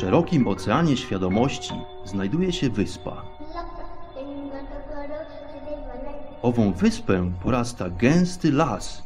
[0.00, 3.22] szerokim oceanie świadomości znajduje się wyspa.
[6.42, 9.02] Ową wyspę porasta gęsty las.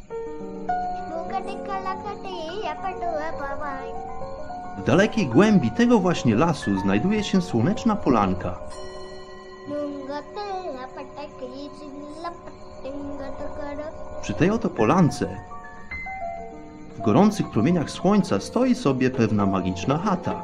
[4.77, 8.59] W dalekiej głębi tego właśnie lasu znajduje się słoneczna polanka.
[14.21, 15.37] Przy tej oto polance,
[16.97, 20.43] w gorących promieniach słońca, stoi sobie pewna magiczna chata.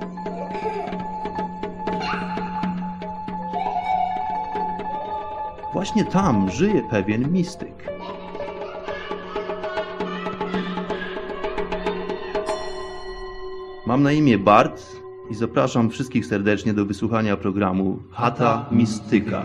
[5.82, 7.74] Właśnie tam żyje pewien mistyk.
[13.88, 14.86] Mam na imię Bart
[15.30, 19.42] i zapraszam wszystkich serdecznie do wysłuchania programu Chata Mistyka.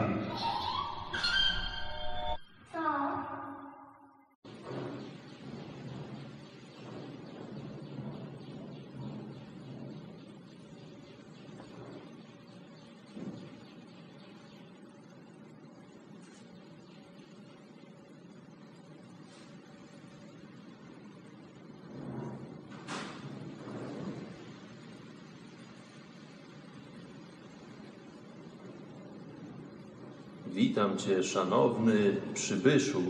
[30.86, 33.02] Witam Cię, szanowny przybyszu.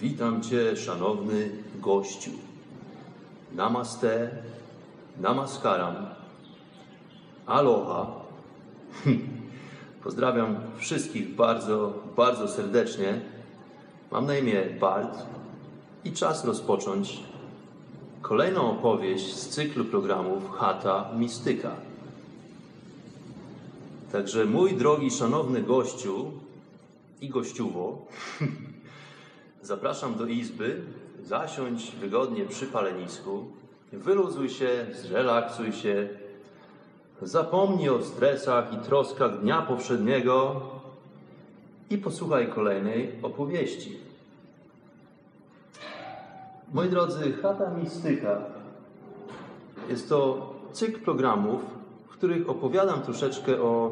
[0.00, 2.30] Witam Cię, szanowny gościu.
[3.54, 4.30] Namaste,
[5.20, 5.94] namaskaram,
[7.46, 8.06] aloha.
[10.04, 13.20] Pozdrawiam wszystkich bardzo, bardzo serdecznie.
[14.10, 15.18] Mam na imię Bart
[16.04, 17.20] i czas rozpocząć
[18.22, 21.70] kolejną opowieść z cyklu programów Chata Mistyka.
[24.12, 26.45] Także mój drogi, szanowny gościu
[27.20, 28.06] i gościuwo,
[29.62, 30.82] zapraszam do izby,
[31.22, 33.44] zasiądź wygodnie przy palenisku,
[33.92, 36.08] wyluzuj się, zrelaksuj się,
[37.22, 40.60] zapomnij o stresach i troskach dnia poprzedniego
[41.90, 43.96] i posłuchaj kolejnej opowieści.
[46.72, 48.38] Moi drodzy, Chata Mistyka
[49.88, 51.60] jest to cykl programów,
[52.08, 53.90] w których opowiadam troszeczkę o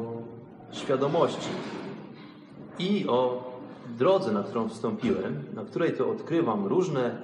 [0.71, 1.49] świadomości
[2.79, 3.51] i o
[3.97, 7.15] drodze, na którą wstąpiłem, na której to odkrywam różne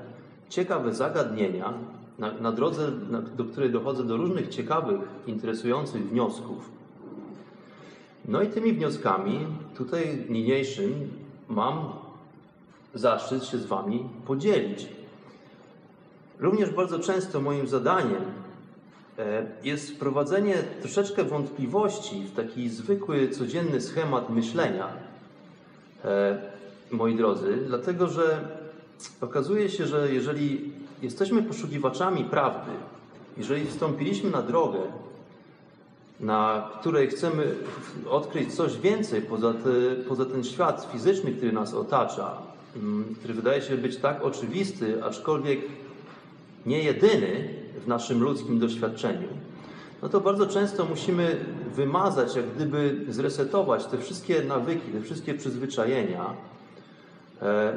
[0.50, 1.74] ciekawe zagadnienia,
[2.20, 6.70] na, na drodze, na, do której dochodzę do różnych ciekawych, interesujących wniosków.
[8.26, 9.40] No i tymi wnioskami
[9.78, 10.94] tutaj niniejszym
[11.50, 11.90] mam
[12.94, 14.88] zaszczyt się z Wami podzielić.
[16.40, 18.24] Również bardzo często moim zadaniem
[19.20, 24.88] e, jest wprowadzenie troszeczkę wątpliwości w taki zwykły, codzienny schemat myślenia,
[26.92, 28.40] moi drodzy, dlatego że
[29.22, 32.72] okazuje się, że jeżeli jesteśmy poszukiwaczami prawdy,
[33.38, 34.80] jeżeli wstąpiliśmy na drogę,
[36.20, 37.56] na której chcemy
[38.10, 42.38] odkryć coś więcej poza, te, poza ten świat fizyczny, który nas otacza,
[42.76, 45.60] mm, który wydaje się być tak oczywisty, aczkolwiek
[46.66, 47.50] nie jedyny
[47.84, 49.28] w naszym ludzkim doświadczeniu,
[50.02, 51.46] no to bardzo często musimy
[51.76, 56.26] wymazać, jak gdyby zresetować te wszystkie nawyki, te wszystkie przyzwyczajenia,
[57.42, 57.74] e,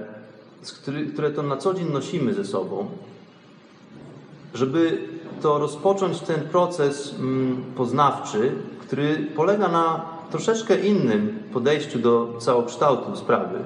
[1.12, 2.87] które to na co dzień nosimy ze sobą,
[4.54, 4.99] żeby
[5.43, 13.59] to rozpocząć ten proces mm, poznawczy, który polega na troszeczkę innym podejściu do całokształtu sprawy.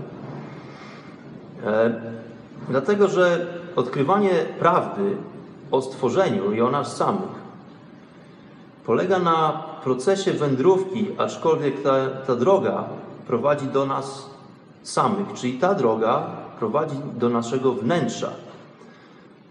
[1.67, 2.00] E,
[2.69, 3.47] dlatego, że
[3.77, 5.17] odkrywanie prawdy
[5.71, 7.38] o stworzeniu i o nas samych
[8.88, 12.84] polega na procesie wędrówki, aczkolwiek ta, ta droga
[13.27, 14.31] prowadzi do nas
[14.83, 16.27] samych, czyli ta droga
[16.59, 18.31] prowadzi do naszego wnętrza.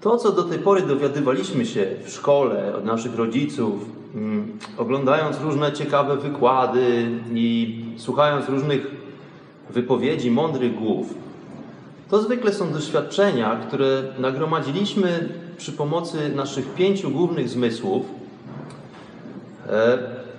[0.01, 3.73] To, co do tej pory dowiadywaliśmy się w szkole od naszych rodziców,
[4.15, 8.91] mm, oglądając różne ciekawe wykłady i słuchając różnych
[9.69, 11.13] wypowiedzi mądrych głów,
[12.09, 18.05] to zwykle są doświadczenia, które nagromadziliśmy przy pomocy naszych pięciu głównych zmysłów.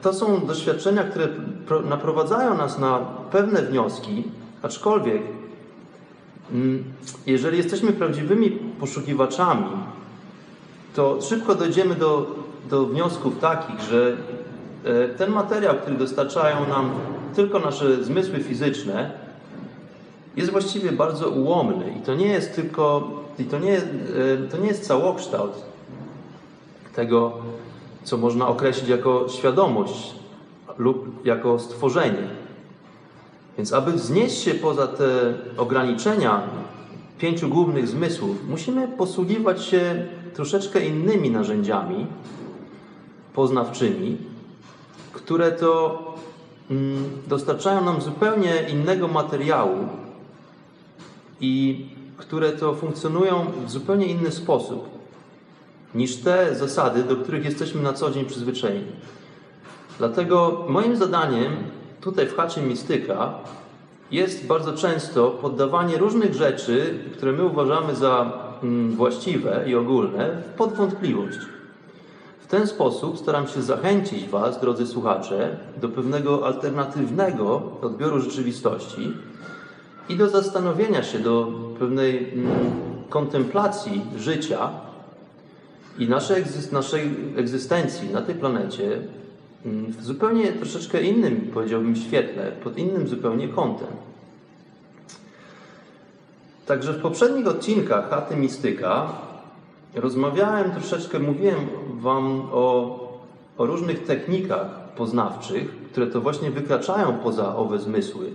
[0.09, 1.29] To są doświadczenia, które
[1.85, 2.99] naprowadzają nas na
[3.31, 4.25] pewne wnioski,
[4.63, 5.23] aczkolwiek
[6.53, 6.85] mm,
[7.27, 9.67] jeżeli jesteśmy prawdziwymi poszukiwaczami,
[10.95, 12.27] to szybko dojdziemy do,
[12.71, 14.17] do wniosków takich, że
[14.85, 16.91] e, ten materiał, który dostarczają nam
[17.37, 19.11] tylko nasze zmysły fizyczne,
[20.37, 23.83] jest właściwie bardzo ułomny i to nie jest tylko, i to nie, e,
[24.51, 25.53] to nie jest całokształt
[26.95, 27.33] tego,
[28.09, 30.15] co można określić jako świadomość
[30.79, 32.29] lub jako stworzenie.
[33.57, 36.43] Więc aby wznieść się poza te ograniczenia
[37.19, 42.07] pięciu głównych zmysłów, musimy posługiwać się troszeczkę innymi narzędziami
[43.35, 44.17] poznawczymi,
[45.13, 45.99] które to
[46.71, 49.77] mm, dostarczają nam zupełnie innego materiału
[51.41, 51.85] i
[52.17, 54.98] które to funkcjonują w zupełnie inny sposób
[55.94, 58.93] niż te zasady, do których jesteśmy na co dzień przyzwyczajeni.
[59.99, 61.52] Dlatego moim zadaniem
[62.00, 63.35] tutaj w chacie mistyka
[64.11, 68.32] jest bardzo często poddawanie różnych rzeczy, które my uważamy za
[68.62, 71.38] mm, właściwe i ogólne, pod wątpliwość.
[72.40, 79.12] W ten sposób staram się zachęcić Was, drodzy słuchacze, do pewnego alternatywnego odbioru rzeczywistości
[80.08, 82.49] i do zastanowienia się, do pewnej mm,
[83.08, 84.70] kontemplacji życia
[85.99, 89.00] i naszej, naszej egzystencji na tej planecie
[89.67, 93.89] mm, w zupełnie troszeczkę innym, powiedziałbym, świetle, pod innym zupełnie kątem.
[96.67, 99.12] Także w poprzednich odcinkach Chaty Mistyka
[99.95, 101.67] rozmawiałem troszeczkę, mówiłem
[102.00, 102.99] Wam o,
[103.59, 104.67] o różnych technikach
[104.97, 108.31] poznawczych, które to właśnie wykraczają poza owe zmysły.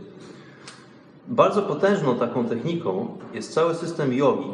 [1.28, 4.50] Bardzo potężną taką techniką jest cały system jogi.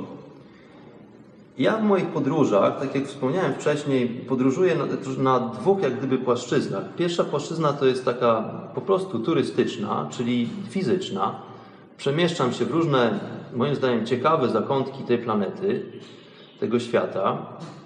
[1.59, 4.85] Ja w moich podróżach, tak jak wspomniałem wcześniej, podróżuję na,
[5.17, 6.95] na, dwóch jak gdyby płaszczyznach.
[6.95, 8.43] Pierwsza płaszczyzna to jest taka
[8.75, 11.35] po prostu turystyczna, czyli fizyczna.
[11.97, 13.19] Przemieszczam się w różne,
[13.55, 15.85] moim zdaniem, ciekawe zakątki tej planety,
[16.59, 17.37] tego świata,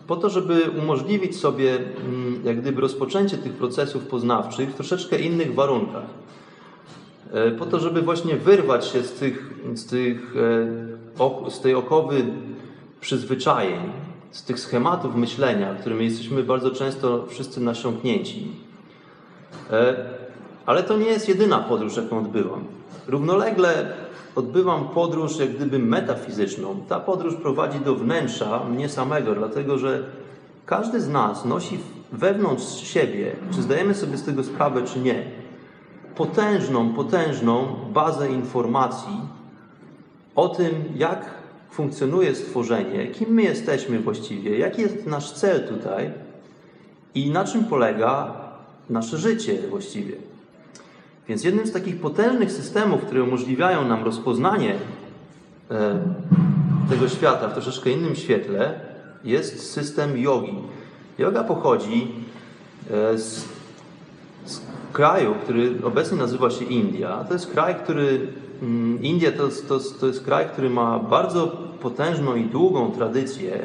[0.07, 5.53] po to, żeby umożliwić sobie mm, jak gdyby rozpoczęcie tych procesów poznawczych w troszeczkę innych
[5.53, 6.05] warunkach.
[7.31, 10.35] E, po to, żeby właśnie wyrwać się z, tych, z, tych,
[11.47, 12.25] e, z tej okowy
[13.03, 13.91] przyzwyczajeń,
[14.31, 18.51] z tych schematów myślenia, którymi jesteśmy bardzo często wszyscy nasiąknięci.
[19.71, 19.95] E,
[20.65, 22.63] ale to nie jest jedyna podróż, jaką odbywam.
[23.07, 23.93] Równolegle
[24.35, 26.75] odbywam podróż jak gdyby metafizyczną.
[26.89, 30.03] Ta podróż prowadzi do wnętrza mnie samego, dlatego że
[30.65, 31.79] każdy z nas nosi
[32.11, 35.23] wewnątrz siebie, czy zdajemy sobie z tego sprawę, czy nie,
[36.15, 39.17] potężną, potężną bazę informacji
[40.35, 41.42] o tym, jak
[41.73, 46.11] funkcjonuje stworzenie, kim my jesteśmy właściwie, jaki jest nasz cel tutaj
[47.15, 48.33] i na czym polega
[48.89, 50.15] nasze życie właściwie.
[51.27, 54.75] Więc jednym z takich potężnych systemów, które umożliwiają nam rozpoznanie
[55.71, 55.99] e,
[56.89, 58.79] tego świata w troszeczkę innym świetle,
[59.23, 60.55] jest system jogi.
[61.17, 62.11] Yoga pochodzi
[62.91, 63.45] e, z,
[64.45, 64.61] z
[64.93, 67.23] kraju, który obecnie nazywa się India.
[67.27, 68.27] To jest kraj, który.
[68.61, 71.47] Mm, India to, to, to jest kraj, który ma bardzo
[71.81, 73.59] potężną i długą tradycję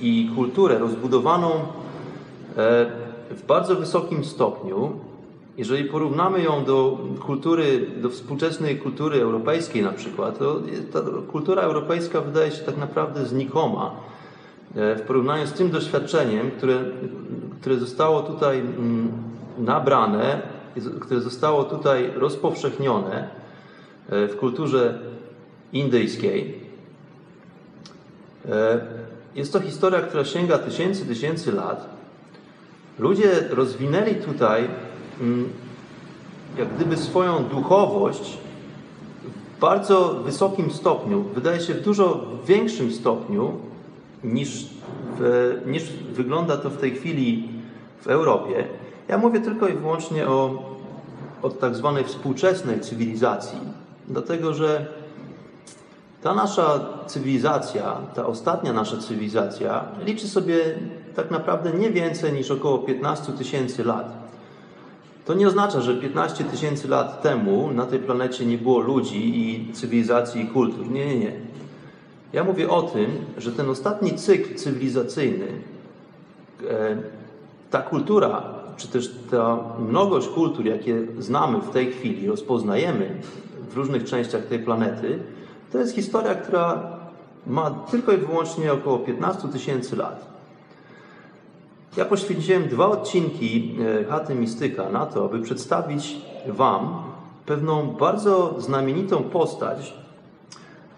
[0.00, 1.62] i kulturę rozbudowaną e,
[3.30, 4.92] w bardzo wysokim stopniu.
[5.58, 10.60] Jeżeli porównamy ją do kultury, do współczesnej kultury europejskiej na przykład, to
[10.92, 11.00] ta
[11.32, 13.90] kultura europejska wydaje się tak naprawdę znikoma
[14.76, 16.84] e, w porównaniu z tym doświadczeniem, które,
[17.60, 19.12] które zostało tutaj mm,
[19.58, 20.42] nabrane,
[21.00, 23.41] które zostało tutaj rozpowszechnione
[24.08, 24.98] w kulturze
[25.72, 26.60] indyjskiej.
[28.48, 28.80] E,
[29.34, 31.88] jest to historia, która sięga tysięcy, tysięcy lat.
[32.98, 34.68] Ludzie rozwinęli tutaj
[35.20, 35.48] Mm,
[36.58, 38.38] jak gdyby swoją duchowość
[39.56, 43.52] w bardzo wysokim stopniu, wydaje się w dużo większym stopniu
[44.24, 44.66] niż,
[45.18, 47.48] w, niż wygląda to w tej chwili
[48.00, 48.64] w Europie.
[49.08, 50.62] Ja mówię tylko i wyłącznie o,
[51.42, 53.58] o tak zwanej współczesnej cywilizacji,
[54.12, 54.86] dlatego że
[56.22, 60.56] ta nasza cywilizacja, ta ostatnia nasza cywilizacja liczy sobie
[61.16, 64.22] tak naprawdę nie więcej niż około 15 tysięcy lat.
[65.24, 69.72] To nie oznacza, że 15 tysięcy lat temu na tej planecie nie było ludzi i
[69.72, 70.90] cywilizacji i kultur.
[70.90, 71.32] Nie, nie, nie.
[72.32, 75.46] Ja mówię o tym, że ten ostatni cykl cywilizacyjny,
[76.70, 76.96] e,
[77.70, 78.42] ta kultura,
[78.76, 83.14] czy też ta mnogość kultur, jakie znamy w tej chwili, rozpoznajemy
[83.72, 85.18] w różnych częściach tej planety,
[85.72, 86.82] to jest historia, która
[87.46, 90.26] ma tylko i wyłącznie około 15 tysięcy lat.
[91.96, 97.02] Ja poświęciłem dwa odcinki e, Chaty Mistyka na to, aby przedstawić Wam
[97.46, 99.94] pewną bardzo znamienitą postać,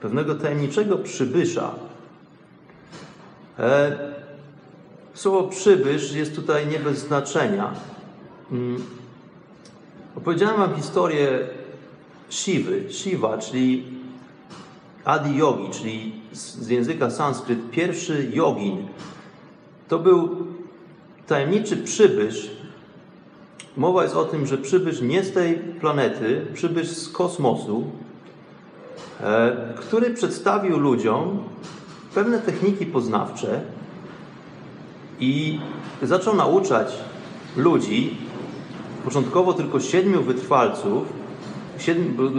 [0.00, 1.70] pewnego tajemniczego przybysza.
[3.58, 3.98] E,
[5.14, 7.70] słowo przybysz jest tutaj nie bez znaczenia.
[8.52, 8.84] Mm.
[10.16, 11.38] Opowiedziałem Wam historię
[12.34, 13.84] Shivy, Shiva, czyli
[15.04, 18.88] Adi Yogi, czyli z języka sanskryt pierwszy yogin.
[19.88, 20.46] To był
[21.26, 22.50] tajemniczy przybysz,
[23.76, 27.84] mowa jest o tym, że przybysz nie z tej planety, przybysz z kosmosu,
[29.20, 31.38] e, który przedstawił ludziom
[32.14, 33.60] pewne techniki poznawcze
[35.20, 35.60] i
[36.02, 36.92] zaczął nauczać
[37.56, 38.16] ludzi
[39.04, 41.23] początkowo tylko siedmiu wytrwalców,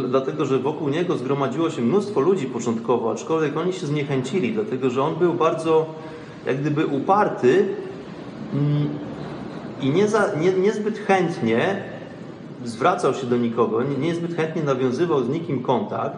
[0.07, 5.03] dlatego że wokół niego zgromadziło się mnóstwo ludzi początkowo, aczkolwiek oni się zniechęcili, dlatego że
[5.03, 5.85] on był bardzo
[6.45, 7.67] jak gdyby uparty
[8.53, 8.89] mm,
[9.81, 11.83] i nie za, nie, niezbyt chętnie
[12.65, 16.17] zwracał się do nikogo, nie, niezbyt chętnie nawiązywał z nikim kontakt,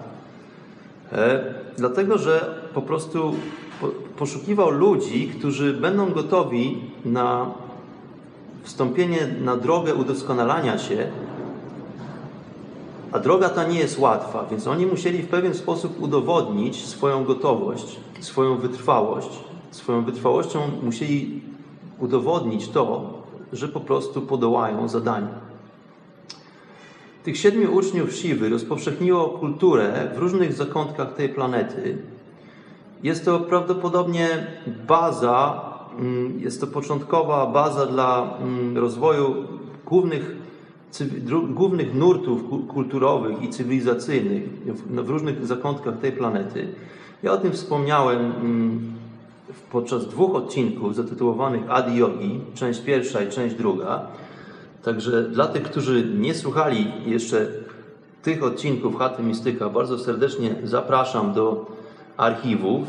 [1.11, 1.43] e,
[1.77, 3.35] dlatego że po prostu
[3.81, 7.51] po, poszukiwał ludzi, którzy będą gotowi na
[8.63, 11.07] wstąpienie na drogę udoskonalania się,
[13.11, 17.99] a droga ta nie jest łatwa, więc oni musieli w pewien sposób udowodnić swoją gotowość,
[18.19, 19.29] swoją wytrwałość.
[19.71, 21.41] Swoją wytrwałością musieli
[21.99, 23.13] udowodnić to,
[23.53, 25.27] że po prostu podołają zadaniu.
[27.23, 31.97] Tych siedmiu uczniów Siwy rozpowszechniło kulturę w różnych zakątkach tej planety.
[33.03, 34.27] Jest to prawdopodobnie
[34.87, 35.61] baza,
[35.99, 39.35] mm, jest to początkowa baza dla mm, rozwoju
[39.85, 40.35] głównych,
[41.49, 44.43] głównych nurtów kulturowych i cywilizacyjnych
[44.87, 46.67] w różnych zakątkach tej planety.
[47.23, 48.93] Ja o tym wspomniałem mm,
[49.71, 54.07] podczas dwóch odcinków zatytułowanych Adi Yogi, część pierwsza i część druga.
[54.83, 57.47] Także dla tych, którzy nie słuchali jeszcze
[58.23, 61.65] tych odcinków Chaty Mistyka, bardzo serdecznie zapraszam do
[62.17, 62.87] archiwów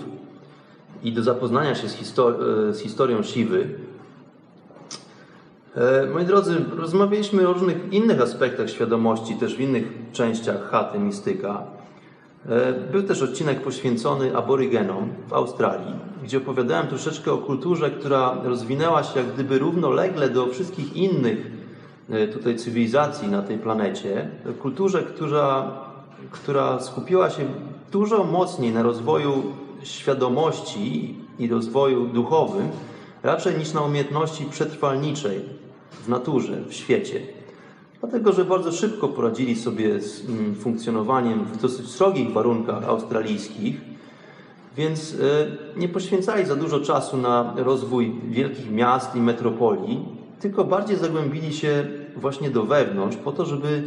[1.03, 2.37] i do zapoznania się z, histori
[2.71, 3.69] e, z historią Siwy.
[5.77, 11.63] E, moi drodzy, rozmawialiśmy o różnych innych aspektach świadomości, też w innych częściach chaty mistyka.
[12.49, 15.95] E, był też odcinek poświęcony aborygenom w Australii,
[16.25, 21.59] gdzie opowiadałem troszeczkę o kulturze, która rozwinęła się jak gdyby równolegle do wszystkich innych
[22.33, 24.29] tutaj cywilizacji na tej planecie.
[24.63, 25.73] Kulturze, która,
[26.31, 27.45] która skupiła się
[27.93, 29.43] dużo mocniej na rozwoju
[29.83, 32.69] świadomości i rozwoju duchowym,
[33.29, 35.41] raczej niż na umiejętności przetrwalniczej
[35.91, 37.21] w naturze, w świecie.
[38.01, 43.81] Dlatego, że bardzo szybko poradzili sobie z mm, funkcjonowaniem w dosyć srogich warunkach australijskich,
[44.77, 45.17] więc e,
[45.77, 50.05] nie poświęcali za dużo czasu na rozwój wielkich miast i metropolii,
[50.41, 53.83] tylko bardziej zagłębili się właśnie do wewnątrz, po to, żeby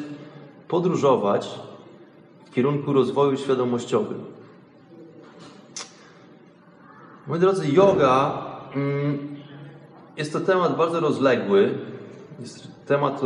[0.67, 1.59] podróżować
[2.45, 4.23] w kierunku rozwoju świadomościowym.
[7.27, 8.50] Moi drodzy, yoga
[10.17, 11.73] jest to temat bardzo rozległy.
[12.39, 13.21] Jest temat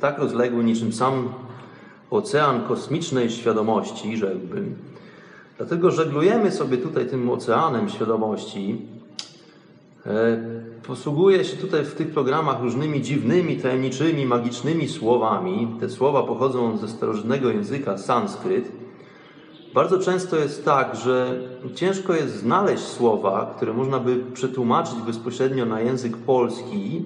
[0.00, 1.28] tak rozległy, niczym sam
[2.10, 4.74] ocean kosmicznej świadomości, rzekłbym.
[5.56, 8.78] Dlatego żeglujemy sobie tutaj tym oceanem świadomości.
[10.06, 10.42] E,
[10.86, 15.76] posługuje się tutaj w tych programach różnymi dziwnymi, tajemniczymi, magicznymi słowami.
[15.80, 18.81] Te słowa pochodzą ze starożytnego języka sanskryt.
[19.74, 21.40] Bardzo często jest tak, że
[21.74, 27.04] ciężko jest znaleźć słowa, które można by przetłumaczyć bezpośrednio na język polski,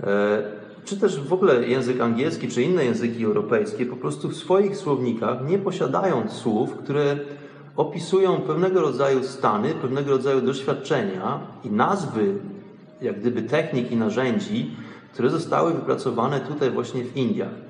[0.00, 0.42] e,
[0.84, 5.48] czy też w ogóle język angielski, czy inne języki europejskie, po prostu w swoich słownikach,
[5.48, 7.18] nie posiadając słów, które
[7.76, 12.34] opisują pewnego rodzaju stany, pewnego rodzaju doświadczenia i nazwy,
[13.02, 14.70] jak gdyby technik i narzędzi,
[15.12, 17.67] które zostały wypracowane tutaj właśnie w Indiach.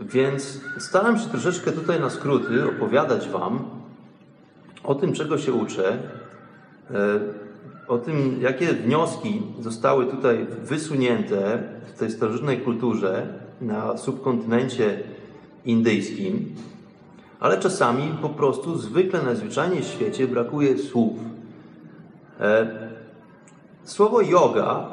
[0.00, 3.64] Więc staram się troszeczkę tutaj na skróty opowiadać Wam
[4.84, 5.98] o tym, czego się uczę,
[6.90, 7.20] e,
[7.88, 11.62] o tym, jakie wnioski zostały tutaj wysunięte
[11.94, 13.26] w tej starożytnej kulturze
[13.60, 15.02] na subkontynencie
[15.64, 16.54] indyjskim,
[17.40, 21.18] ale czasami po prostu zwykle najzwyczajniej w świecie brakuje słów.
[22.40, 22.66] E,
[23.84, 24.86] słowo yoga,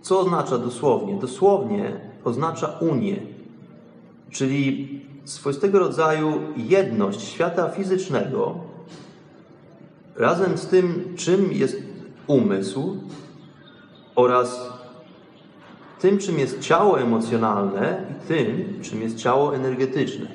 [0.00, 1.18] co oznacza dosłownie?
[1.20, 3.35] Dosłownie oznacza unię
[4.30, 4.88] czyli
[5.24, 8.54] swoistego rodzaju jedność świata fizycznego
[10.16, 11.82] razem z tym, czym jest
[12.26, 12.96] umysł
[14.14, 14.70] oraz
[16.00, 20.26] tym, czym jest ciało emocjonalne i tym, czym jest ciało energetyczne.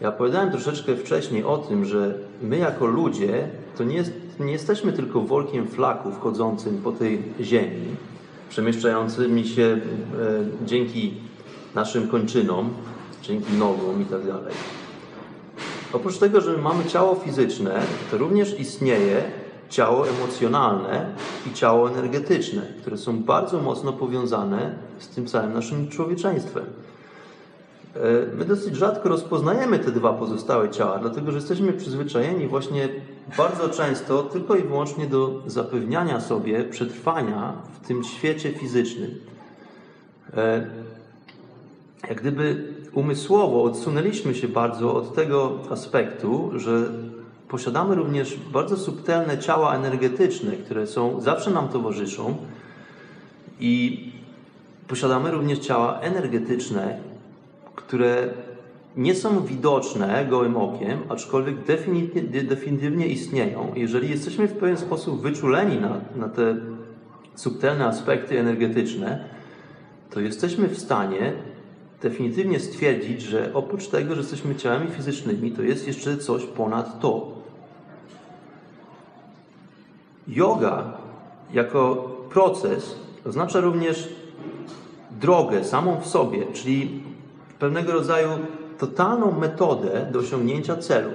[0.00, 4.92] Ja opowiadałem troszeczkę wcześniej o tym, że my jako ludzie to nie, jest, nie jesteśmy
[4.92, 7.96] tylko workiem flaków chodzącym po tej ziemi,
[8.48, 9.80] przemieszczającymi się e,
[10.66, 11.14] dzięki
[11.74, 12.70] naszym kończynom,
[13.22, 14.54] dzięki nogom i tak dalej.
[15.92, 19.22] Oprócz tego, że mamy ciało fizyczne, to również istnieje
[19.70, 21.06] ciało emocjonalne
[21.50, 26.64] i ciało energetyczne, które są bardzo mocno powiązane z tym całym naszym człowieczeństwem.
[27.96, 28.00] E,
[28.36, 32.88] my dosyć rzadko rozpoznajemy te dwa pozostałe ciała, dlatego że jesteśmy przyzwyczajeni właśnie
[33.36, 39.10] bardzo często tylko i wyłącznie do zapewniania sobie przetrwania w tym świecie fizycznym.
[42.08, 46.90] Jak gdyby umysłowo odsunęliśmy się bardzo od tego aspektu, że
[47.48, 52.36] posiadamy również bardzo subtelne ciała energetyczne, które są zawsze nam towarzyszą
[53.60, 54.02] i
[54.88, 56.98] posiadamy również ciała energetyczne,
[57.76, 58.28] które
[58.96, 63.72] nie są widoczne gołym okiem, aczkolwiek definitywnie, definitywnie istnieją.
[63.76, 66.56] Jeżeli jesteśmy w pewien sposób wyczuleni na, na te
[67.34, 69.24] subtelne aspekty energetyczne,
[70.10, 71.32] to jesteśmy w stanie
[72.02, 77.26] definitywnie stwierdzić, że oprócz tego, że jesteśmy ciałami fizycznymi, to jest jeszcze coś ponad to.
[80.28, 80.92] Yoga
[81.52, 84.08] jako proces oznacza również
[85.20, 87.02] drogę samą w sobie, czyli
[87.58, 88.28] pewnego rodzaju
[88.78, 91.10] totalną metodę do osiągnięcia celu.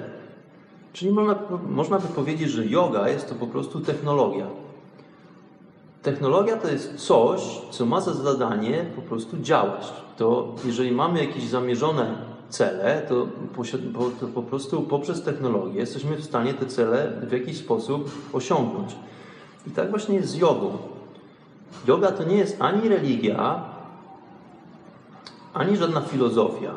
[0.93, 1.35] Czyli można,
[1.69, 4.47] można by powiedzieć, że yoga jest to po prostu technologia.
[6.03, 7.41] Technologia to jest coś,
[7.71, 9.93] co ma za zadanie po prostu działać.
[10.17, 12.15] To jeżeli mamy jakieś zamierzone
[12.49, 13.27] cele, to,
[14.35, 18.95] po prostu poprzez technologię jesteśmy w stanie te cele w jakiś sposób osiągnąć.
[19.67, 20.77] I tak właśnie jest z jogą.
[21.87, 23.63] Yoga to nie jest ani religia,
[25.53, 26.71] ani żadna filozofia.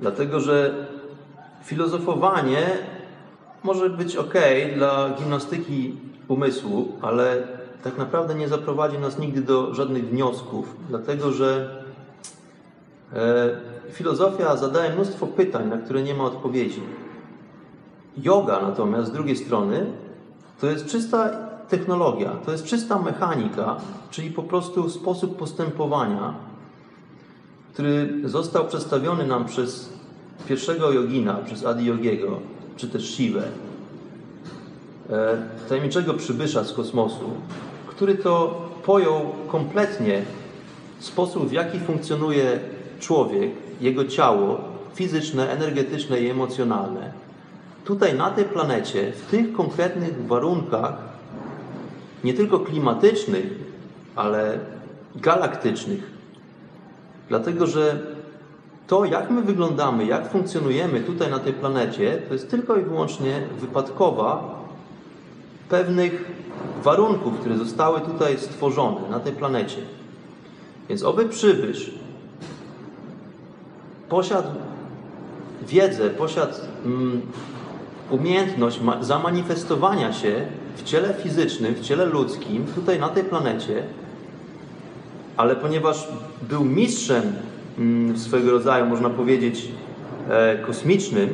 [0.00, 0.86] Dlatego, że
[1.64, 2.66] filozofowanie
[3.64, 4.34] może być ok
[4.74, 5.94] dla gimnastyki
[6.28, 11.82] umysłu, ale tak naprawdę nie zaprowadzi nas nigdy do żadnych wniosków, dlatego że
[13.12, 16.82] e, filozofia zadaje mnóstwo pytań, na które nie ma odpowiedzi.
[18.16, 19.86] Yoga natomiast z drugiej strony
[20.60, 21.30] to jest czysta
[21.68, 23.76] technologia, to jest czysta mechanika,
[24.10, 26.34] czyli po prostu sposób postępowania,
[27.72, 29.92] który został przedstawiony nam przez
[30.48, 32.38] pierwszego jogina, przez Adi Yogiego,
[32.76, 33.42] czy też Shivę,
[35.68, 37.30] tajemniczego przybysza z kosmosu,
[37.86, 40.22] który to pojął kompletnie
[40.98, 42.60] sposób, w jaki funkcjonuje
[43.00, 44.60] człowiek, jego ciało
[44.94, 47.12] fizyczne, energetyczne i emocjonalne.
[47.84, 50.94] Tutaj na tej planecie, w tych konkretnych warunkach,
[52.24, 53.46] nie tylko klimatycznych,
[54.16, 54.58] ale
[55.16, 56.16] galaktycznych,
[57.28, 57.98] Dlatego, że
[58.86, 63.42] to, jak my wyglądamy, jak funkcjonujemy tutaj na tej planecie, to jest tylko i wyłącznie
[63.60, 64.55] wypadkowa
[65.68, 66.24] pewnych
[66.82, 69.78] warunków, które zostały tutaj stworzone na tej planecie.
[70.88, 71.90] Więc oby przybysz
[74.08, 74.48] posiadł
[75.68, 77.20] wiedzę, posiadł mm,
[78.10, 83.82] umiejętność zamanifestowania się w ciele fizycznym, w ciele ludzkim, tutaj na tej planecie,
[85.36, 86.08] ale ponieważ
[86.42, 87.22] był mistrzem
[87.78, 89.68] mm, swego rodzaju, można powiedzieć,
[90.28, 91.28] e, kosmicznym,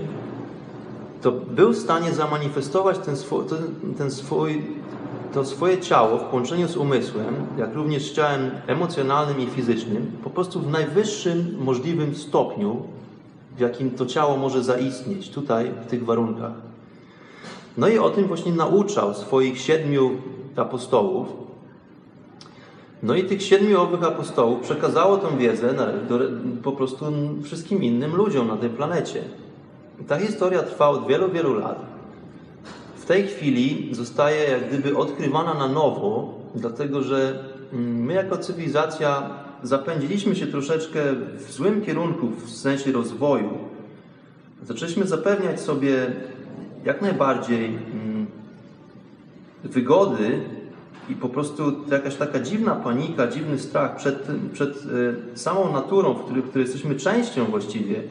[1.23, 3.45] to był w stanie zamanifestować ten swój,
[3.99, 4.63] ten swój,
[5.35, 10.31] to swoje ciało w połączeniu z umysłem, jak również z ciałem emocjonalnym i fizycznym, po
[10.31, 12.83] prostu w najwyższym możliwym stopniu,
[13.57, 16.53] w jakim to ciało może zaistnieć tutaj, w tych warunkach.
[17.77, 20.11] No i o tym właśnie nauczał swoich siedmiu
[20.57, 21.29] apostołów,
[23.03, 25.75] no i tych siedmiu owych apostołów przekazało tą wiedzę
[26.09, 26.19] do,
[26.63, 27.05] po prostu
[27.43, 29.23] wszystkim innym ludziom na tej planecie.
[30.09, 31.83] Ta historia trwa od wielu, wielu lat.
[32.97, 39.31] W tej chwili zostaje jak gdyby odkrywana na nowo, dlatego że mm, my jako cywilizacja
[39.63, 41.01] zapędziliśmy się troszeczkę
[41.47, 43.59] w złym kierunku w sensie rozwoju.
[44.63, 46.13] Zaczęliśmy zapewniać sobie
[46.85, 48.27] jak najbardziej mm,
[49.65, 50.41] wygody
[51.09, 54.77] i po prostu jakaś taka dziwna panika, dziwny strach przed, przed
[55.35, 58.03] e, samą naturą, w której, w której jesteśmy częścią właściwie,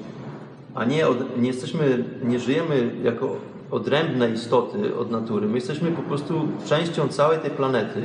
[0.76, 1.06] a nie,
[1.38, 3.36] nie jesteśmy, nie żyjemy jako
[3.72, 5.48] odrębne istoty od natury.
[5.48, 8.02] My jesteśmy po prostu częścią całej tej planety.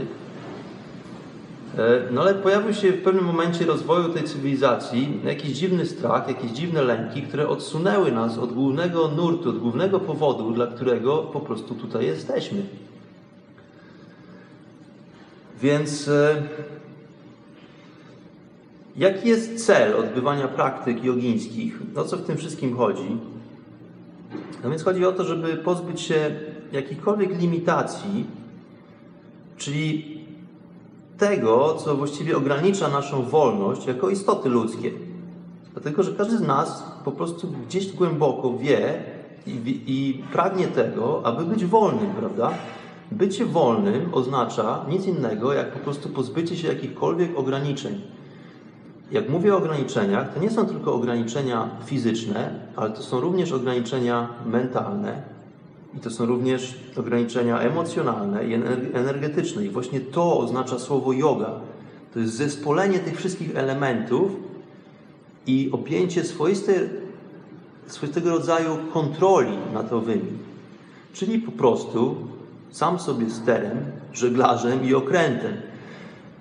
[1.79, 6.51] E, no ale pojawił się w pewnym momencie rozwoju tej cywilizacji jakiś dziwny strach, jakieś
[6.51, 11.75] dziwne lęki, które odsunęły nas od głównego nurtu, od głównego powodu, dla którego po prostu
[11.75, 12.63] tutaj jesteśmy.
[15.63, 16.43] Więc e,
[18.97, 21.79] jaki jest cel odbywania praktyk jogińskich?
[21.97, 23.17] O co w tym wszystkim chodzi?
[24.65, 26.31] No więc chodzi o to, żeby pozbyć się
[26.73, 28.27] jakichkolwiek limitacji,
[29.57, 30.17] czyli
[31.19, 34.91] tego, co właściwie ogranicza naszą wolność jako istoty ludzkie.
[35.73, 39.03] Dlatego, że każdy z nas po prostu gdzieś głęboko wie
[39.47, 42.51] i, i pragnie tego, aby być wolnym, prawda?
[43.13, 48.01] Bycie wolnym oznacza nic innego, jak po prostu pozbycie się jakichkolwiek ograniczeń.
[49.11, 54.29] Jak mówię o ograniczeniach, to nie są tylko ograniczenia fizyczne, ale to są również ograniczenia
[54.47, 55.23] mentalne
[55.97, 58.55] i to są również ograniczenia emocjonalne i
[58.95, 59.65] energetyczne.
[59.65, 61.51] I właśnie to oznacza słowo yoga.
[62.15, 64.33] To jest zespolenie tych wszystkich elementów
[65.47, 66.77] i objęcie swoistej,
[67.87, 70.33] swoistego rodzaju kontroli nad owymi.
[71.13, 72.17] Czyli po prostu
[72.71, 73.79] sam sobie sterem,
[74.13, 75.53] żeglarzem i okrętem.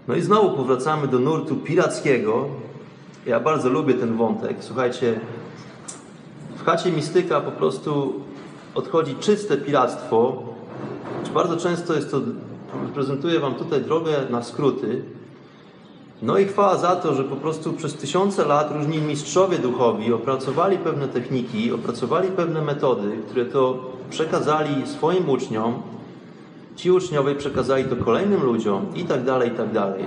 [0.08, 2.46] No i znowu powracamy do nurtu pirackiego.
[3.26, 4.58] Ja bardzo lubię ten wątek.
[4.60, 5.20] Słuchajcie,
[6.56, 8.14] w chacie mistyka po prostu
[8.76, 10.44] odchodzi czyste piractwo.
[11.34, 12.22] Bardzo często jest to,
[12.94, 15.02] prezentuję Wam tutaj drogę na skróty.
[16.22, 20.78] No i chwała za to, że po prostu przez tysiące lat różni mistrzowie duchowi opracowali
[20.78, 25.82] pewne techniki, opracowali pewne metody, które to przekazali swoim uczniom.
[26.76, 30.06] Ci uczniowie przekazali to kolejnym ludziom i tak dalej, i tak dalej.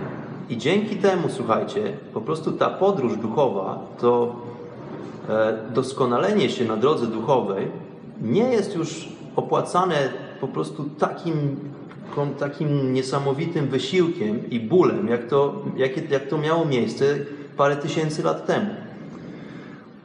[0.50, 4.36] I dzięki temu, słuchajcie, po prostu ta podróż duchowa, to
[5.28, 7.68] e, doskonalenie się na drodze duchowej
[8.22, 9.96] nie jest już opłacane
[10.40, 11.56] po prostu takim
[12.38, 17.04] takim niesamowitym wysiłkiem i bólem, jak to, jak, jak to miało miejsce
[17.56, 18.66] parę tysięcy lat temu.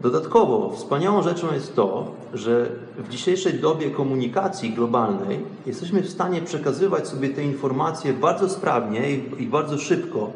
[0.04, 7.08] Dodatkowo wspaniałą rzeczą jest to, że w dzisiejszej dobie komunikacji globalnej jesteśmy w stanie przekazywać
[7.08, 10.32] sobie te informacje bardzo sprawnie i, bardzo szybko.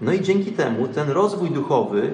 [0.00, 2.12] No i dzięki temu ten rozwój duchowy,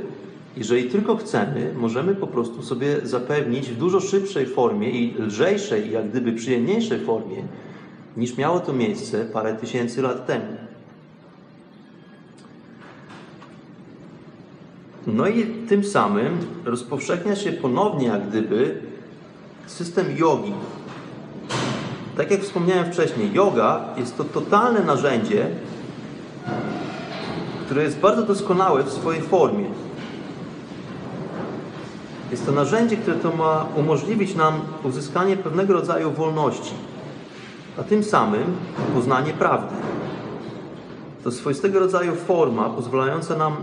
[0.57, 6.11] jeżeli tylko chcemy, możemy po prostu sobie zapewnić w dużo szybszej formie i lżejszej, jak
[6.11, 7.43] gdyby przyjemniejszej formie,
[8.17, 10.60] niż miało to miejsce parę tysięcy lat temu.
[15.07, 18.83] No i tym samym rozpowszechnia się ponownie, jak gdyby,
[19.67, 20.53] system jogi.
[22.17, 25.47] Tak jak wspomniałem wcześniej, yoga jest to totalne narzędzie,
[27.65, 29.67] które jest bardzo doskonałe w swojej formie.
[32.31, 36.75] Jest to narzędzie, które to ma umożliwić nam uzyskanie pewnego rodzaju wolności
[37.79, 38.57] a tym samym
[38.95, 39.75] poznanie prawdy.
[41.25, 43.57] To swoistego rodzaju forma pozwalająca nam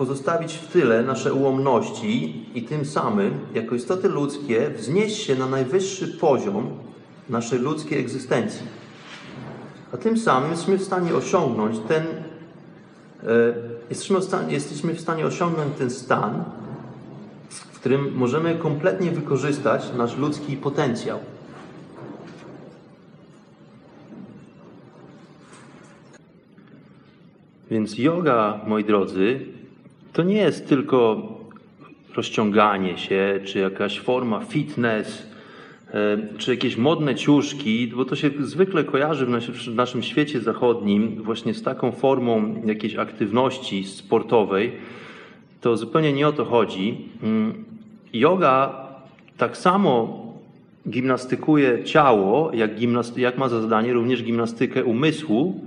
[0.00, 6.08] pozostawić w tyle nasze ułomności i tym samym, jako istoty ludzkie, wznieść się na najwyższy
[6.08, 6.70] poziom
[7.28, 8.66] naszej ludzkiej egzystencji.
[9.92, 13.26] A tym samym jesteśmy w stanie osiągnąć ten, e,
[13.90, 16.44] jesteśmy, w stanie, jesteśmy w stanie osiągnąć ten stan,
[17.50, 21.18] w którym możemy kompletnie wykorzystać nasz ludzki potencjał.
[27.70, 29.59] Więc yoga, moi drodzy,
[30.12, 31.28] to nie jest tylko
[32.16, 35.26] rozciąganie się, czy jakaś forma fitness,
[35.94, 41.54] e, czy jakieś modne ciuszki, bo to się zwykle kojarzy w naszym świecie zachodnim właśnie
[41.54, 44.72] z taką formą jakiejś aktywności sportowej.
[45.60, 46.98] To zupełnie nie o to chodzi.
[47.22, 47.64] Mm,
[48.12, 48.86] yoga
[49.36, 50.20] tak samo
[50.88, 52.70] gimnastykuje ciało, jak,
[53.16, 55.60] jak ma za zadanie również gimnastykę umysłu,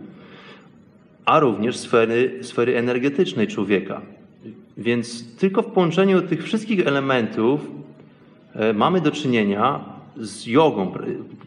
[1.25, 4.01] a również sfery, sfery energetycznej człowieka.
[4.77, 7.71] Więc tylko w połączeniu tych wszystkich elementów
[8.55, 9.79] e, mamy do czynienia
[10.17, 10.93] z jogą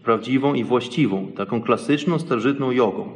[0.04, 3.08] prawdziwą i właściwą, taką klasyczną, starożytną jogą.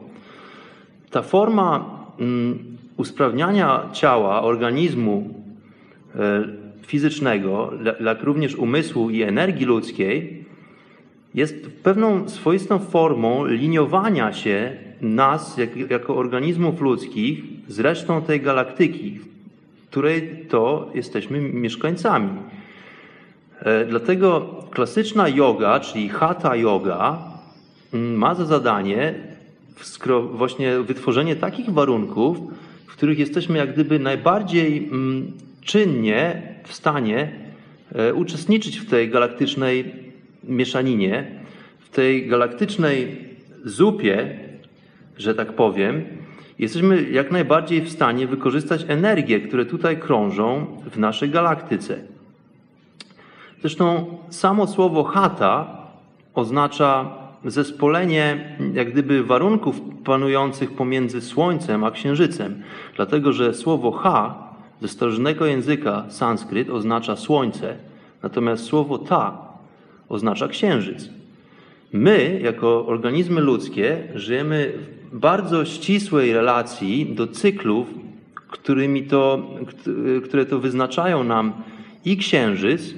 [1.11, 1.85] Ta forma
[2.19, 2.59] mm,
[2.97, 5.35] usprawniania ciała, organizmu
[6.15, 6.45] e,
[6.87, 10.45] fizycznego, jak również umysłu i energii ludzkiej,
[11.35, 19.19] jest pewną swoistą formą liniowania się nas, jak, jako organizmów ludzkich, z resztą tej galaktyki,
[19.91, 22.31] której to jesteśmy mieszkańcami.
[23.61, 27.19] E, dlatego klasyczna yoga, czyli hatha yoga,
[27.95, 29.15] mm, ma za zadanie
[30.33, 32.39] właśnie wytworzenie takich warunków,
[32.87, 37.33] w których jesteśmy jak gdyby najbardziej mm, czynnie w stanie
[37.95, 39.95] e, uczestniczyć w tej galaktycznej
[40.45, 41.27] mieszaninie,
[41.79, 43.17] w tej galaktycznej
[43.65, 44.39] zupie,
[45.19, 46.20] że tak powiem,
[46.61, 51.99] jesteśmy jak najbardziej w stanie wykorzystać energię, które tutaj krążą w naszej galaktyce.
[53.61, 55.77] Zresztą samo słowo hata
[56.35, 57.11] oznacza
[57.45, 62.63] zespolenie jak gdyby warunków panujących pomiędzy Słońcem a Księżycem.
[62.97, 64.49] Dlatego, że słowo ha
[64.81, 67.77] ze starożytnego języka sanskryt oznacza słońce,
[68.23, 69.39] natomiast słowo ta
[70.09, 71.20] oznacza księżyc.
[71.93, 74.73] My, jako organizmy ludzkie, żyjemy
[75.13, 77.87] w bardzo ścisłej relacji do cyklów,
[78.35, 79.51] którymi to,
[80.25, 81.53] które to wyznaczają nam
[82.05, 82.95] i księżyc.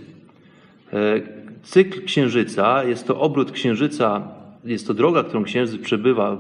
[0.93, 1.21] E,
[1.63, 4.29] cykl księżyca jest to obrót księżyca,
[4.65, 6.37] jest to droga, którą księżyc przebywa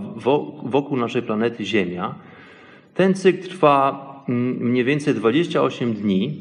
[0.62, 2.14] wokół naszej planety Ziemia.
[2.94, 6.40] Ten cykl trwa mm, mniej więcej 28 dni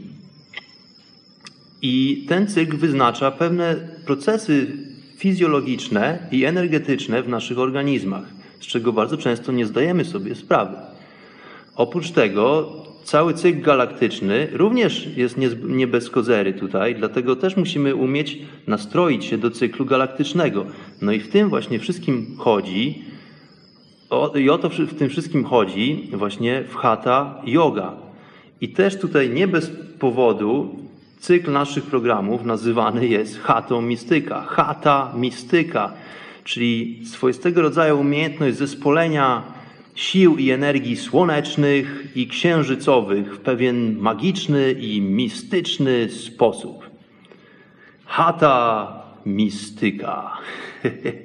[1.81, 4.90] i ten cykl wyznacza pewne procesy
[5.21, 8.23] fizjologiczne i energetyczne w naszych organizmach,
[8.59, 10.75] z czego bardzo często nie zdajemy sobie sprawy.
[11.75, 18.37] Oprócz tego cały cykl galaktyczny również jest nie bez kozery tutaj, dlatego też musimy umieć
[18.67, 20.65] nastroić się do cyklu galaktycznego.
[21.01, 23.01] No i w tym właśnie wszystkim chodzi
[24.35, 27.93] I o to w tym wszystkim chodzi właśnie w Hatha Yoga.
[28.61, 30.80] I też tutaj nie bez powodu
[31.21, 34.41] cykl naszych programów nazywany jest Hatą Mistyka.
[34.41, 35.93] Hata Mistyka,
[36.43, 39.43] czyli swoistego rodzaju umiejętność zespolenia
[39.95, 46.89] sił i energii słonecznych i księżycowych w pewien magiczny i mistyczny sposób.
[48.05, 48.87] Hata
[49.25, 50.37] Mistyka.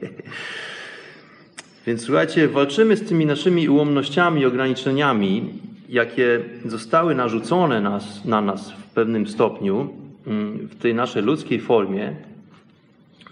[1.87, 5.53] Więc słuchajcie, walczymy z tymi naszymi ułomnościami ograniczeniami,
[5.89, 9.89] jakie zostały narzucone nas, na nas w pewnym stopniu,
[10.27, 12.17] mm, w tej naszej ludzkiej formie.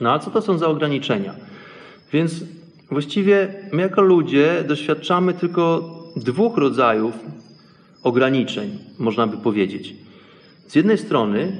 [0.00, 1.34] No a co to są za ograniczenia?
[2.12, 2.44] Więc
[2.90, 7.14] właściwie my jako ludzie doświadczamy tylko dwóch rodzajów
[8.02, 9.94] ograniczeń, można by powiedzieć.
[10.66, 11.56] Z jednej strony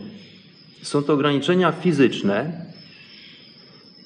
[0.83, 2.64] są to ograniczenia fizyczne,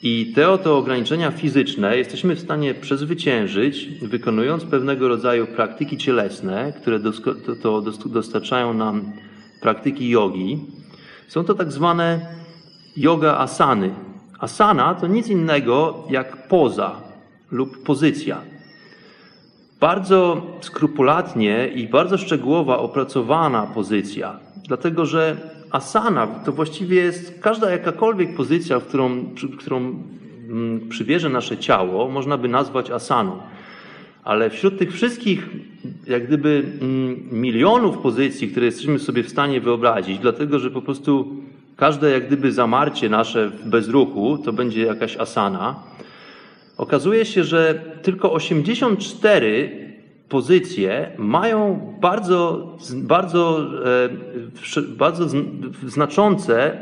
[0.03, 7.01] i te oto ograniczenia fizyczne jesteśmy w stanie przezwyciężyć, wykonując pewnego rodzaju praktyki cielesne, które
[7.63, 9.13] to, dostarczają nam
[9.61, 10.59] praktyki jogi.
[11.29, 12.21] Są to tak zwane
[12.97, 13.95] yoga asany.
[14.39, 17.03] Asana to nic innego jak poza
[17.51, 18.41] lub pozycja.
[19.81, 25.37] Bardzo skrupulatnie i bardzo szczegółowa opracowana pozycja, dlatego że
[25.70, 29.24] asana to właściwie jest każda jakakolwiek pozycja, w którą,
[29.59, 29.76] którą
[30.48, 33.38] mm, przybierze nasze ciało, można by nazwać asaną.
[34.24, 35.48] Ale wśród tych wszystkich,
[36.07, 41.37] jak gdyby, mm, milionów pozycji, które jesteśmy sobie w stanie wyobrazić, dlatego że po prostu
[41.76, 45.83] każde, jak gdyby, zamarcie nasze bez ruchu to będzie jakaś asana,
[46.76, 49.78] okazuje się, że tylko 84
[50.29, 54.09] pozycje mają bardzo, bardzo, e,
[54.97, 55.27] bardzo
[55.87, 56.77] znaczące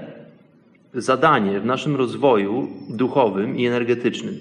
[0.95, 4.39] zadanie w naszym rozwoju duchowym i energetycznym.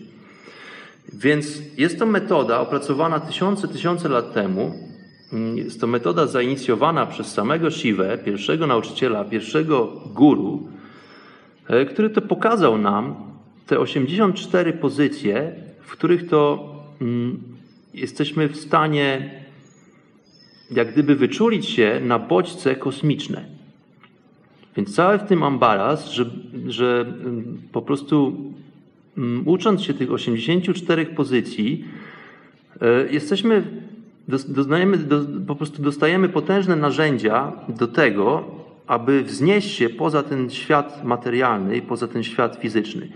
[1.13, 4.73] Więc jest to metoda opracowana tysiące, tysiące lat temu.
[5.55, 10.67] Jest to metoda zainicjowana przez samego Siwę, pierwszego nauczyciela, pierwszego guru,
[11.67, 13.15] e, który to pokazał nam
[13.67, 16.69] te 84 pozycje, w których to
[17.01, 17.54] mm,
[17.95, 19.31] jesteśmy w stanie
[20.71, 23.45] jak gdyby wyczulić się na bodźce kosmiczne.
[24.77, 26.25] Więc cały w tym ambaras, że,
[26.67, 28.35] że mm, po prostu
[29.17, 31.85] mm, ucząc się tych 84 pozycji,
[32.81, 33.63] e, jesteśmy,
[34.47, 34.97] doznajemy,
[35.47, 38.43] po prostu dostajemy potężne narzędzia do tego,
[38.87, 43.09] aby wznieść się poza ten świat materialny i poza ten świat fizyczny.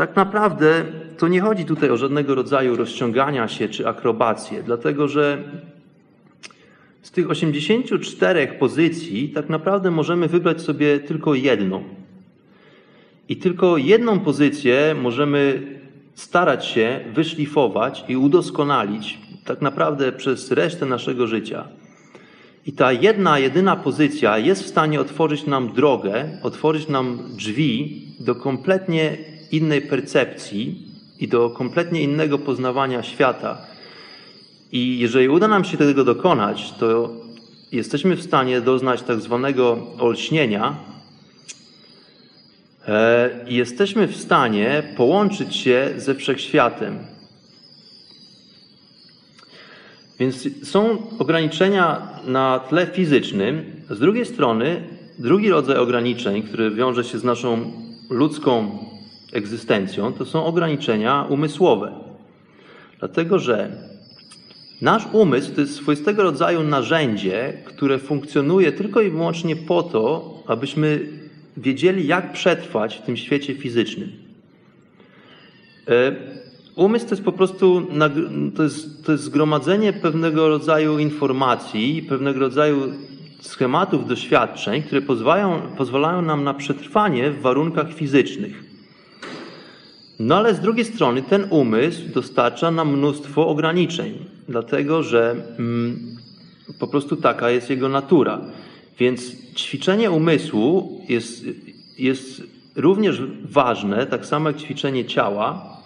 [0.00, 0.84] Tak naprawdę
[1.18, 5.42] to nie chodzi tutaj o żadnego rodzaju rozciągania się czy akrobację, dlatego że
[7.02, 11.84] z tych 84 pozycji tak naprawdę możemy wybrać sobie tylko jedną.
[13.28, 15.62] I tylko jedną pozycję możemy
[16.14, 21.68] starać się wyszlifować i udoskonalić tak naprawdę przez resztę naszego życia.
[22.66, 28.34] I ta jedna, jedyna pozycja jest w stanie otworzyć nam drogę, otworzyć nam drzwi do
[28.34, 30.82] kompletnie innej percepcji
[31.20, 33.58] i do kompletnie innego poznawania świata.
[34.72, 37.10] I jeżeli uda nam się tego dokonać, to
[37.72, 40.76] jesteśmy w stanie doznać tak zwanego olśnienia
[42.88, 46.98] e, i jesteśmy w stanie połączyć się ze wszechświatem.
[50.18, 53.82] Więc są ograniczenia na tle fizycznym.
[53.90, 54.82] Z drugiej strony,
[55.18, 57.72] drugi rodzaj ograniczeń, który wiąże się z naszą
[58.10, 58.78] ludzką
[59.32, 61.92] egzystencją, to są ograniczenia umysłowe.
[62.98, 63.70] Dlatego, że
[64.80, 71.06] nasz umysł to jest swoistego rodzaju narzędzie, które funkcjonuje tylko i wyłącznie po to, abyśmy
[71.56, 74.12] wiedzieli, jak przetrwać w tym świecie fizycznym.
[75.88, 76.16] E,
[76.76, 77.86] umysł to jest po prostu
[78.56, 82.92] to jest, to jest zgromadzenie pewnego rodzaju informacji, pewnego rodzaju
[83.40, 88.69] schematów doświadczeń, które pozwalają, pozwalają nam na przetrwanie w warunkach fizycznych.
[90.20, 94.12] No ale z drugiej strony ten umysł dostarcza nam mnóstwo ograniczeń,
[94.48, 96.16] dlatego że mm,
[96.78, 98.40] po prostu taka jest jego natura.
[98.98, 101.44] Więc ćwiczenie umysłu jest,
[101.98, 102.42] jest
[102.76, 105.76] również ważne, tak samo jak ćwiczenie ciała.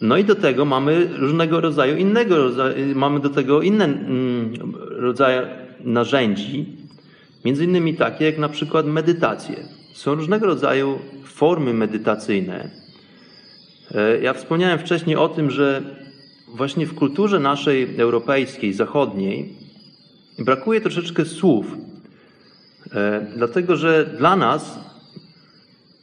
[0.00, 4.54] No i do tego mamy różnego rodzaju innego rodzaju, mamy do tego inne mm,
[4.90, 5.48] rodzaje
[5.80, 6.66] narzędzi,
[7.44, 9.56] między innymi takie jak na przykład medytacje.
[9.92, 12.85] Są różnego rodzaju formy medytacyjne,
[14.22, 15.82] ja wspomniałem wcześniej o tym, że
[16.48, 19.52] właśnie w kulturze naszej europejskiej, zachodniej
[20.38, 21.66] brakuje troszeczkę słów,
[22.92, 24.78] e, dlatego że dla nas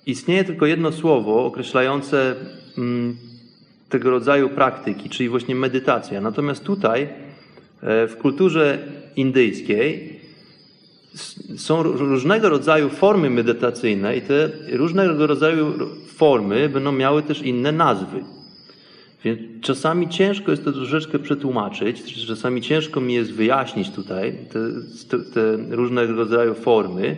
[0.05, 2.35] istnieje tylko jedno słowo określające
[2.77, 3.17] mm,
[3.89, 6.21] tego rodzaju praktyki, czyli właśnie medytacja.
[6.21, 7.03] Natomiast tutaj
[7.81, 8.77] e, w kulturze
[9.15, 10.12] indyjskiej
[11.57, 15.73] są różnego rodzaju formy medytacyjne i te różnego rodzaju
[16.07, 18.23] formy będą miały też inne nazwy.
[19.23, 24.37] Więc czasami ciężko jest to troszeczkę przetłumaczyć, czasami ciężko mi jest wyjaśnić tutaj
[25.09, 27.17] te, te różnego rodzaju formy,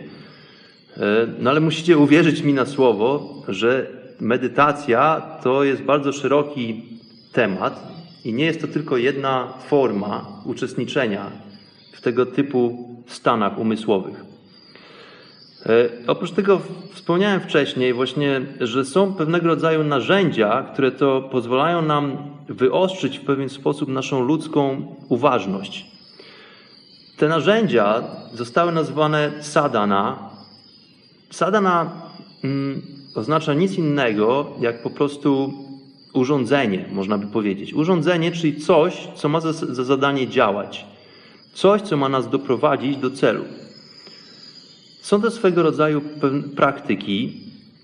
[0.96, 3.86] e, no ale musicie uwierzyć mi na słowo, że
[4.20, 6.82] medytacja to jest bardzo szeroki
[7.32, 11.30] temat i nie jest to tylko jedna forma uczestniczenia
[11.92, 14.24] w tego typu stanach umysłowych.
[15.66, 16.60] E, oprócz tego
[16.92, 22.16] wspomniałem wcześniej właśnie, że są pewnego rodzaju narzędzia, które to pozwalają nam
[22.48, 25.86] wyostrzyć w pewien sposób naszą ludzką uważność.
[27.16, 28.02] Te narzędzia
[28.34, 30.30] zostały nazwane sadana.
[31.30, 31.90] Sadana
[32.44, 32.82] mm,
[33.14, 35.52] oznacza nic innego jak po prostu
[36.12, 37.74] urządzenie, można by powiedzieć.
[37.74, 40.95] Urządzenie, czyli coś, co ma za, za zadanie działać.
[41.56, 43.44] Coś, co ma nas doprowadzić do celu.
[45.00, 46.02] Są to swego rodzaju
[46.56, 47.40] praktyki,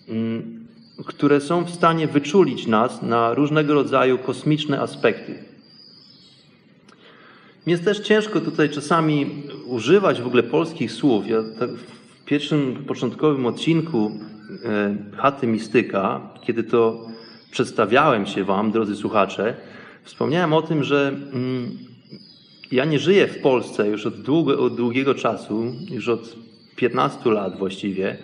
[0.08, 0.66] mm,
[1.06, 5.44] które są w stanie wyczulić nas na różnego rodzaju kosmiczne aspekty.
[7.66, 11.26] Mi jest też ciężko tutaj czasami używać w ogóle polskich słów.
[11.26, 14.12] Ja tak w pierwszym, początkowym odcinku
[14.64, 17.06] e, Chaty Mistyka, kiedy to
[17.50, 19.54] przedstawiałem się Wam, drodzy słuchacze,
[20.04, 21.91] wspomniałem o tym, że mm,
[22.72, 26.36] ja nie żyję w Polsce już od, długo, od długiego czasu, już od
[26.76, 28.16] 15 lat właściwie.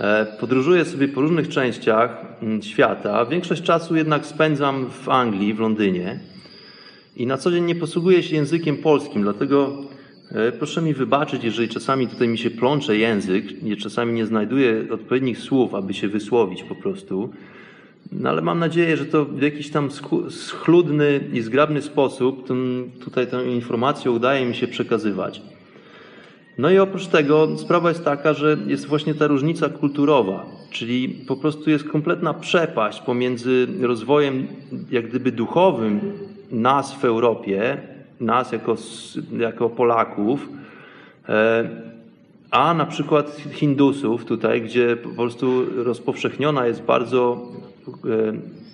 [0.00, 3.24] E, podróżuję sobie po różnych częściach mm, świata.
[3.24, 6.20] Większość czasu jednak spędzam w Anglii, w Londynie.
[7.16, 9.82] I na co dzień nie posługuję się językiem polskim, dlatego
[10.32, 13.44] e, proszę mi wybaczyć, jeżeli czasami tutaj mi się plącze język,
[13.82, 17.32] czasami nie znajduję odpowiednich słów, aby się wysłowić po prostu.
[18.12, 19.88] No ale mam nadzieję, że to w jakiś tam
[20.30, 22.48] schludny i zgrabny sposób
[23.04, 25.42] tutaj tę informację udaje mi się przekazywać.
[26.58, 31.36] No i oprócz tego sprawa jest taka, że jest właśnie ta różnica kulturowa, czyli po
[31.36, 34.46] prostu jest kompletna przepaść pomiędzy rozwojem
[34.90, 36.00] jak gdyby duchowym
[36.50, 37.78] nas w Europie,
[38.20, 38.76] nas jako,
[39.38, 40.48] jako Polaków,
[41.28, 41.68] e,
[42.50, 47.46] a na przykład Hindusów tutaj, gdzie po prostu rozpowszechniona jest bardzo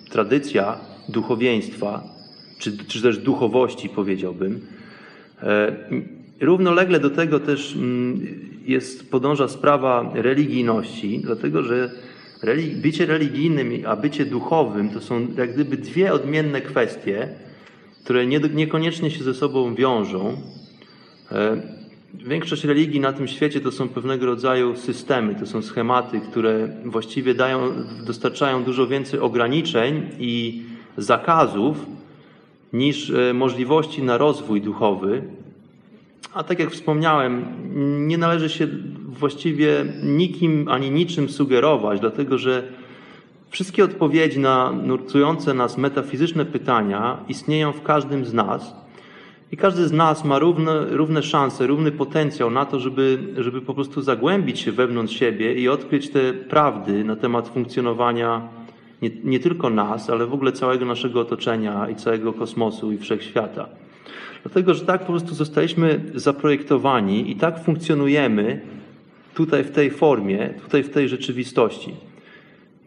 [0.09, 0.77] tradycja
[1.09, 2.03] duchowieństwa,
[2.59, 4.61] czy, czy też duchowości powiedziałbym.
[5.43, 5.75] E,
[6.41, 8.27] Równolegle do tego też mm,
[8.65, 11.91] jest, podąża sprawa religijności, dlatego że
[12.75, 17.29] bycie religijnym a bycie duchowym to są jak gdyby dwie odmienne kwestie,
[18.03, 20.37] które nie, niekoniecznie się ze sobą wiążą.
[22.13, 27.33] Większość religii na tym świecie to są pewnego rodzaju systemy, to są schematy, które właściwie
[27.33, 27.59] dają,
[28.05, 30.63] dostarczają dużo więcej ograniczeń i
[30.97, 31.85] zakazów
[32.73, 35.21] niż e, możliwości na rozwój duchowy.
[36.33, 37.45] A tak jak wspomniałem,
[38.07, 38.67] nie należy się
[39.07, 42.63] właściwie nikim ani niczym sugerować, dlatego że
[43.49, 48.84] wszystkie odpowiedzi na nurtujące nas metafizyczne pytania istnieją w każdym z nas.
[49.51, 53.73] I każdy z nas ma równe, równe szanse, równy potencjał na to, żeby, żeby po
[53.73, 58.41] prostu zagłębić się wewnątrz siebie i odkryć te prawdy na temat funkcjonowania
[59.01, 63.69] nie, nie tylko nas, ale w ogóle całego naszego otoczenia i całego kosmosu i wszechświata.
[64.43, 68.61] Dlatego, że tak po prostu zostaliśmy zaprojektowani i tak funkcjonujemy
[69.33, 71.93] tutaj w tej formie, tutaj w tej rzeczywistości.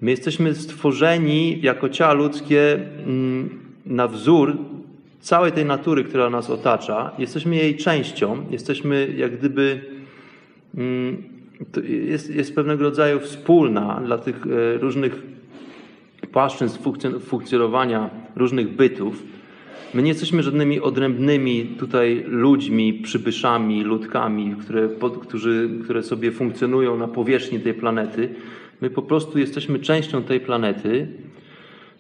[0.01, 2.75] My jesteśmy stworzeni jako ciała ludzkie
[3.07, 4.57] mm, na wzór
[5.21, 7.13] całej tej natury, która nas otacza.
[7.19, 9.81] Jesteśmy jej częścią, jesteśmy jak gdyby.
[10.75, 11.23] Mm,
[11.85, 15.23] jest, jest pewnego rodzaju wspólna dla tych e, różnych
[16.33, 16.79] płaszczyzn
[17.21, 19.23] funkcjonowania różnych bytów.
[19.95, 24.89] My nie jesteśmy żadnymi odrębnymi tutaj ludźmi, przybyszami, ludkami, które,
[25.23, 28.29] którzy, które sobie funkcjonują na powierzchni tej planety.
[28.81, 31.09] My po prostu jesteśmy częścią tej planety,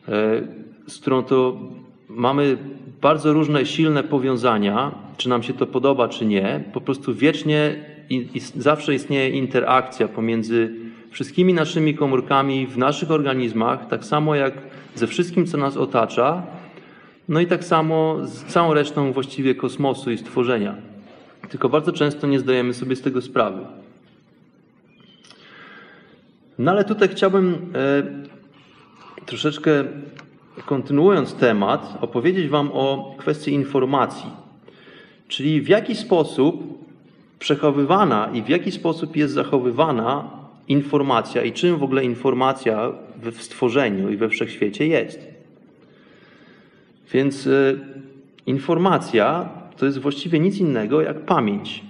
[0.08, 0.42] e,
[0.86, 1.60] z którą to
[2.08, 2.56] mamy
[3.00, 6.64] bardzo różne silne powiązania, czy nam się to podoba, czy nie.
[6.72, 10.74] Po prostu wiecznie i, i zawsze istnieje interakcja pomiędzy
[11.10, 14.54] wszystkimi naszymi komórkami w naszych organizmach, tak samo jak
[14.94, 16.42] ze wszystkim, co nas otacza
[17.28, 20.74] no i tak samo z całą resztą właściwie kosmosu i stworzenia.
[21.48, 23.66] Tylko bardzo często nie zdajemy sobie z tego sprawy.
[26.58, 29.84] No ale tutaj chciałbym e, troszeczkę
[30.66, 34.30] kontynuując temat, opowiedzieć Wam o kwestii informacji.
[35.28, 36.78] Czyli w jaki sposób
[37.38, 40.30] przechowywana i w jaki sposób jest zachowywana
[40.68, 45.28] informacja i czym w ogóle informacja w stworzeniu i we wszechświecie jest.
[47.12, 47.78] Więc y,
[48.46, 51.82] informacja to jest właściwie nic innego jak pamięć.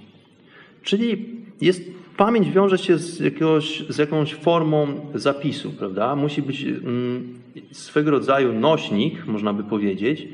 [0.82, 1.26] Czyli
[1.60, 1.82] jest,
[2.18, 6.16] pamięć wiąże się z, jakiegoś, z jakąś formą zapisu, prawda?
[6.16, 7.38] Musi być mm,
[7.72, 10.28] swego rodzaju nośnik, można by powiedzieć,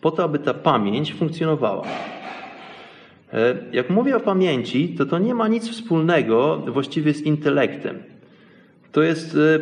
[0.00, 1.82] po to, aby ta pamięć funkcjonowała.
[3.32, 7.98] E, jak mówię o pamięci, to to nie ma nic wspólnego właściwie z intelektem.
[8.92, 9.58] To jest, e,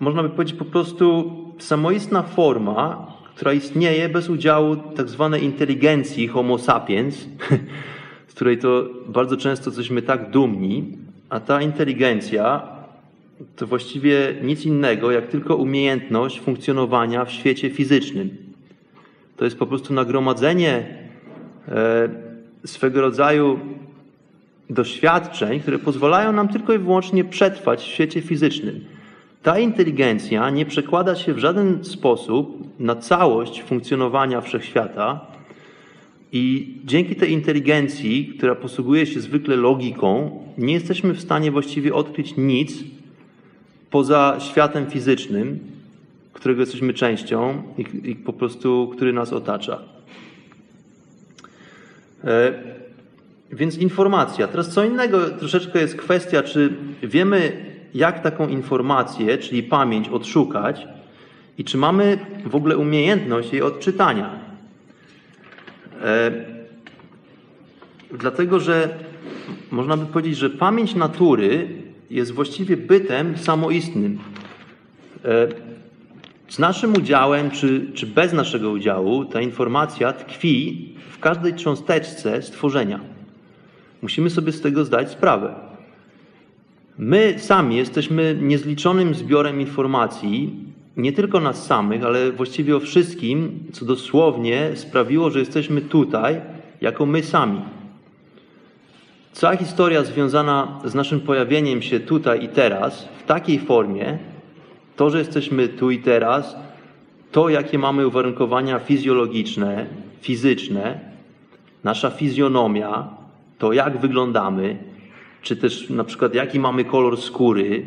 [0.00, 6.58] można by powiedzieć, po prostu samoistna forma, która istnieje bez udziału tak zwanej inteligencji homo
[6.58, 7.28] sapiens,
[8.36, 10.84] której to bardzo często jesteśmy tak dumni,
[11.28, 12.62] a ta inteligencja
[13.56, 18.36] to właściwie nic innego, jak tylko umiejętność funkcjonowania w świecie fizycznym.
[19.36, 20.84] To jest po prostu nagromadzenie
[21.68, 22.08] e,
[22.64, 23.58] swego rodzaju
[24.70, 28.84] doświadczeń, które pozwalają nam tylko i wyłącznie przetrwać w świecie fizycznym.
[29.42, 35.35] Ta inteligencja nie przekłada się w żaden sposób na całość funkcjonowania wszechświata
[36.36, 42.34] i dzięki tej inteligencji, która posługuje się zwykle logiką, nie jesteśmy w stanie właściwie odkryć
[42.36, 42.72] nic
[43.90, 45.58] poza światem fizycznym,
[46.32, 49.82] którego jesteśmy częścią i, i po prostu, który nas otacza.
[52.24, 52.52] E,
[53.52, 54.48] więc informacja.
[54.48, 57.52] Teraz co innego troszeczkę jest kwestia, czy wiemy,
[57.94, 60.86] jak taką informację, czyli pamięć, odszukać
[61.58, 64.45] i czy mamy w ogóle umiejętność jej odczytania.
[66.06, 66.30] E,
[68.18, 68.98] dlatego, że
[69.70, 71.68] można by powiedzieć, że pamięć natury
[72.10, 74.18] jest właściwie bytem samoistnym.
[75.24, 75.48] E,
[76.48, 83.00] z naszym udziałem, czy, czy bez naszego udziału, ta informacja tkwi w każdej cząsteczce stworzenia.
[84.02, 85.54] Musimy sobie z tego zdać sprawę.
[86.98, 90.54] My sami jesteśmy niezliczonym zbiorem informacji,
[90.96, 96.40] nie tylko nas samych, ale właściwie o wszystkim, co dosłownie sprawiło, że jesteśmy tutaj,
[96.80, 97.60] jako my sami.
[99.32, 104.18] Cała historia związana z naszym pojawieniem się tutaj i teraz, w takiej formie,
[104.96, 106.56] to, że jesteśmy tu i teraz,
[107.32, 109.86] to, jakie mamy uwarunkowania fizjologiczne,
[110.20, 111.00] fizyczne,
[111.84, 113.08] nasza fizjonomia,
[113.58, 114.76] to jak wyglądamy,
[115.42, 117.86] czy też na przykład jaki mamy kolor skóry,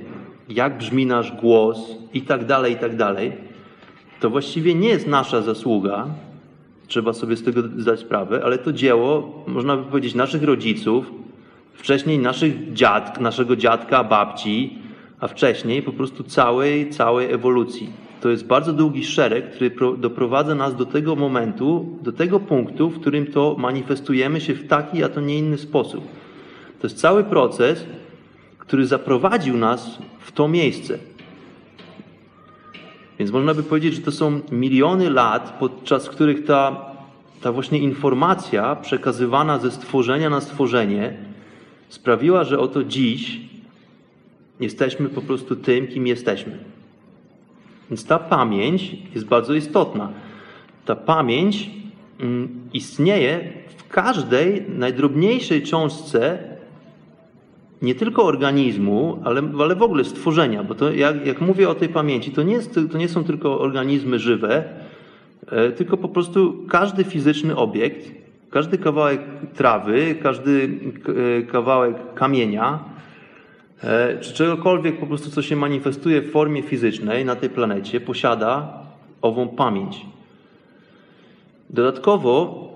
[0.49, 1.79] jak brzmi nasz głos
[2.13, 3.31] i tak dalej, i tak dalej,
[4.19, 6.07] to właściwie nie jest nasza zasługa,
[6.87, 11.11] trzeba sobie z tego zdać sprawę, ale to dzieło, można by powiedzieć, naszych rodziców,
[11.73, 14.77] wcześniej naszych dziadk, naszego dziadka, babci,
[15.19, 17.89] a wcześniej po prostu całej, całej ewolucji.
[18.21, 22.99] To jest bardzo długi szereg, który doprowadza nas do tego momentu, do tego punktu, w
[22.99, 26.03] którym to manifestujemy się w taki, a to nie inny sposób.
[26.79, 27.85] To jest cały proces,
[28.69, 30.97] który zaprowadził nas w to miejsce.
[33.19, 36.85] Więc można by powiedzieć, że to są miliony lat, podczas których ta,
[37.41, 41.13] ta właśnie informacja przekazywana ze stworzenia na stworzenie
[41.89, 43.41] sprawiła, że oto dziś
[44.59, 46.57] jesteśmy po prostu tym, kim jesteśmy.
[47.89, 50.09] Więc ta pamięć jest bardzo istotna.
[50.85, 51.69] Ta pamięć
[52.19, 56.48] mm, istnieje w każdej najdrobniejszej cząstce
[57.81, 61.89] nie tylko organizmu, ale, ale w ogóle stworzenia, bo to jak, jak mówię o tej
[61.89, 64.63] pamięci, to nie, jest, to nie są tylko organizmy żywe,
[65.47, 68.11] e, tylko po prostu każdy fizyczny obiekt,
[68.49, 69.21] każdy kawałek
[69.55, 70.69] trawy, każdy
[71.39, 72.79] e, kawałek kamienia,
[73.83, 78.73] E, czy czegokolwiek po prostu, co się manifestuje w formie fizycznej na tej planecie, posiada
[79.21, 80.05] ową pamięć.
[81.69, 82.67] Dodatkowo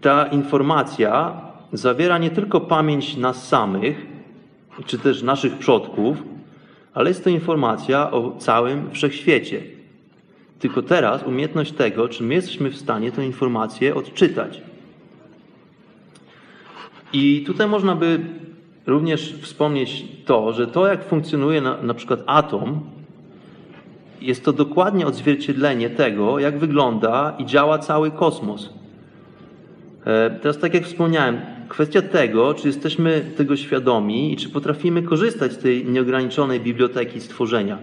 [0.00, 1.40] ta informacja
[1.74, 4.06] zawiera nie tylko pamięć nas samych,
[4.86, 6.16] czy też naszych przodków,
[6.94, 9.62] ale jest to informacja o całym wszechświecie.
[10.58, 14.62] Tylko teraz umiejętność tego, czy my jesteśmy w stanie tę informację odczytać.
[17.12, 18.20] I tutaj można by
[18.86, 22.80] również wspomnieć to, że to, jak funkcjonuje na, na przykład atom,
[24.20, 28.70] jest to dokładnie odzwierciedlenie tego, jak wygląda i działa cały kosmos.
[30.06, 31.40] E, teraz, tak jak wspomniałem,
[31.74, 37.78] kwestia tego, czy jesteśmy tego świadomi i czy potrafimy korzystać z tej nieograniczonej biblioteki stworzenia.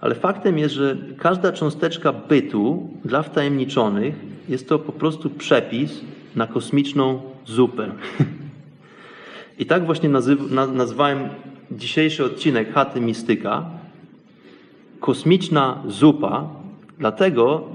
[0.00, 4.14] Ale faktem jest, że każda cząsteczka bytu dla wtajemniczonych
[4.48, 6.00] jest to po prostu przepis
[6.36, 7.92] na kosmiczną zupę.
[9.60, 10.08] I tak właśnie
[10.72, 11.28] nazwałem
[11.70, 13.70] dzisiejszy odcinek Chaty Mistyka
[15.00, 16.48] kosmiczna zupa,
[16.98, 17.68] dlatego,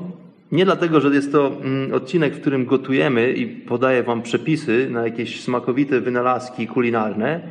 [0.52, 5.04] nie dlatego, że jest to mm, odcinek, w którym gotujemy i podaję Wam przepisy na
[5.04, 7.42] jakieś smakowite wynalazki kulinarne,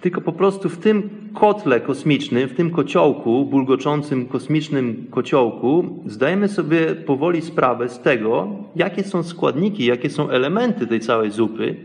[0.00, 6.94] tylko po prostu w tym kotle kosmicznym, w tym kociołku, bulgoczącym kosmicznym kociołku, zdajemy sobie
[6.94, 11.76] powoli sprawę z tego, jakie są składniki, jakie są elementy tej całej zupy.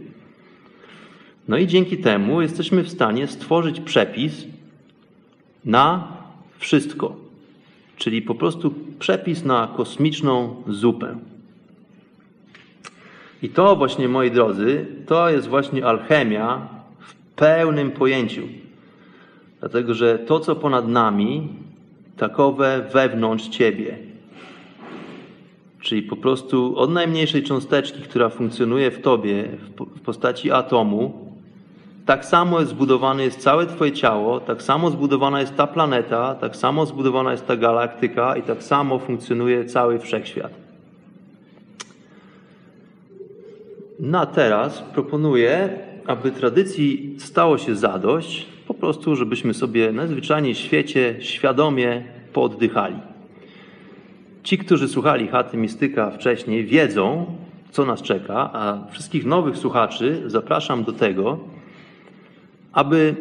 [1.47, 4.47] No i dzięki temu jesteśmy w stanie stworzyć przepis
[5.65, 6.07] na
[6.57, 7.22] wszystko.
[7.97, 11.17] Czyli po prostu przepis na kosmiczną zupę.
[13.41, 16.67] I to właśnie, moi drodzy, to jest właśnie alchemia
[16.99, 18.41] w pełnym pojęciu.
[19.59, 21.47] Dlatego, że to, co ponad nami,
[22.17, 23.97] takowe wewnątrz Ciebie.
[25.81, 29.49] Czyli po prostu od najmniejszej cząsteczki, która funkcjonuje w Tobie
[29.95, 31.32] w postaci atomu,
[32.05, 36.85] tak samo zbudowane jest całe Twoje ciało, tak samo zbudowana jest ta planeta, tak samo
[36.85, 40.51] zbudowana jest ta galaktyka i tak samo funkcjonuje cały wszechświat.
[43.99, 51.15] Na teraz proponuję, aby tradycji stało się zadość, po prostu, żebyśmy sobie najzwyczajniej w świecie
[51.19, 52.95] świadomie pooddychali.
[54.43, 57.25] Ci, którzy słuchali chaty mistyka wcześniej, wiedzą,
[57.71, 61.39] co nas czeka, a wszystkich nowych słuchaczy zapraszam do tego,
[62.73, 63.15] aby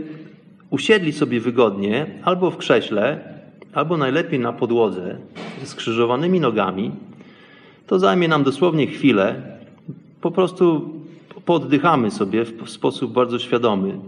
[0.70, 3.32] usiedli sobie wygodnie albo w krześle,
[3.72, 5.18] albo najlepiej na podłodze
[5.62, 6.90] z skrzyżowanymi nogami.
[7.86, 9.42] To zajmie nam dosłownie chwilę.
[10.20, 10.90] Po prostu
[11.44, 13.98] poddychamy sobie w sposób bardzo świadomy.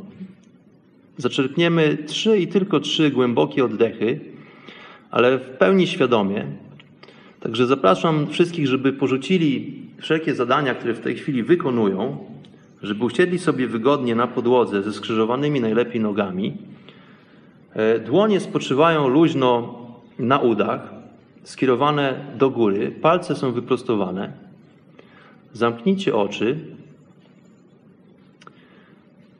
[1.16, 4.20] Zaczerpniemy trzy i tylko trzy głębokie oddechy,
[5.11, 6.47] ale w pełni świadomie.
[7.40, 12.18] Także zapraszam wszystkich, żeby porzucili wszelkie zadania, które w tej chwili wykonują,
[12.83, 16.57] żeby usiedli sobie wygodnie na podłodze ze skrzyżowanymi najlepiej nogami.
[17.72, 19.79] E, dłonie spoczywają luźno
[20.18, 20.95] na udach,
[21.43, 24.33] skierowane do góry, palce są wyprostowane.
[25.53, 26.59] Zamknijcie oczy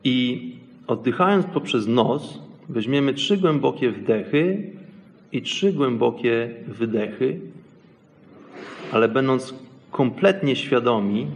[0.03, 0.51] i
[0.87, 4.71] oddychając poprzez nos, weźmiemy trzy głębokie wdechy
[5.31, 7.39] i trzy głębokie wydechy,
[8.91, 9.53] ale będąc
[9.91, 11.27] kompletnie świadomi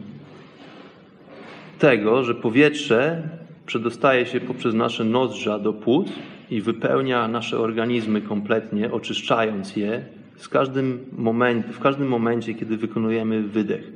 [1.80, 3.30] tego, że powietrze
[3.66, 6.08] przedostaje się poprzez nasze nozdrza do płuc
[6.52, 10.06] i wypełnia nasze organizmy kompletnie, oczyszczając je
[10.38, 13.92] z każdym moment, w każdym momencie, kiedy wykonujemy wydech.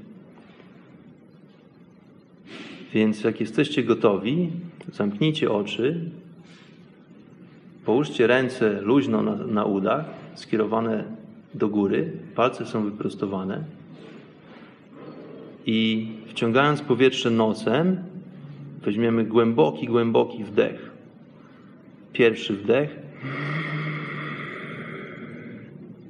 [2.93, 4.49] Więc jak jesteście gotowi,
[4.91, 5.99] zamknijcie oczy,
[7.85, 10.05] połóżcie ręce luźno na, na udach,
[10.35, 11.03] skierowane
[11.53, 13.63] do góry, palce są wyprostowane
[15.65, 17.97] i wciągając powietrze nosem,
[18.81, 20.91] weźmiemy głęboki, głęboki wdech.
[22.13, 22.99] Pierwszy wdech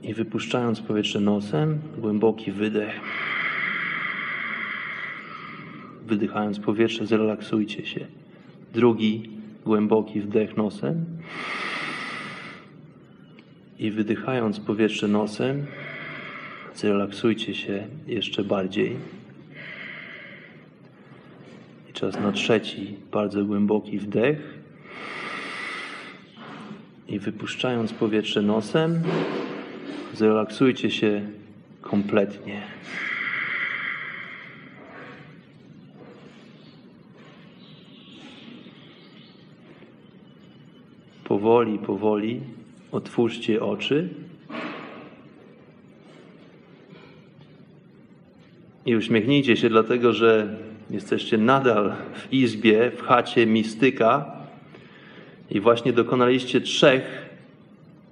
[0.04, 3.00] i wypuszczając powietrze nosem, głęboki wydech.
[6.08, 8.06] Wydychając powietrze, zrelaksujcie się.
[8.74, 9.30] Drugi
[9.66, 11.06] głęboki wdech nosem
[13.80, 15.66] i wydychając powietrze nosem,
[16.76, 19.23] zrelaksujcie się jeszcze bardziej.
[21.94, 24.60] Czas na trzeci, bardzo głęboki wdech.
[27.08, 29.02] I wypuszczając powietrze nosem,
[30.14, 31.22] zrelaksujcie się
[31.82, 32.62] kompletnie.
[41.24, 42.42] Powoli, powoli
[42.92, 44.10] otwórzcie oczy.
[48.86, 50.58] I uśmiechnijcie się, dlatego że
[50.94, 54.26] jesteście nadal w izbie, w chacie mistyka
[55.52, 57.30] i właśnie dokonaliście trzech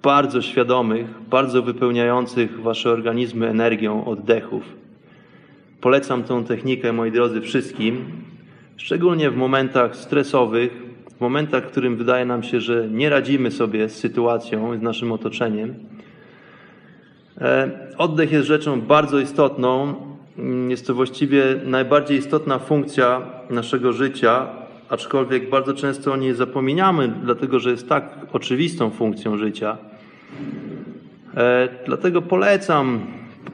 [0.04, 4.64] bardzo świadomych, bardzo wypełniających wasze organizmy energią oddechów.
[5.82, 8.06] Polecam tą technikę, moi drodzy, wszystkim,
[8.78, 10.72] szczególnie w momentach stresowych,
[11.18, 15.12] w momentach, w którym wydaje nam się, że nie radzimy sobie z sytuacją, z naszym
[15.12, 15.76] otoczeniem.
[17.42, 19.96] E, oddech jest rzeczą bardzo istotną,
[20.70, 24.48] jest to właściwie najbardziej istotna funkcja naszego życia,
[24.90, 29.78] aczkolwiek bardzo często o niej zapominamy, dlatego że jest tak oczywistą funkcją życia.
[31.38, 33.00] E, dlatego polecam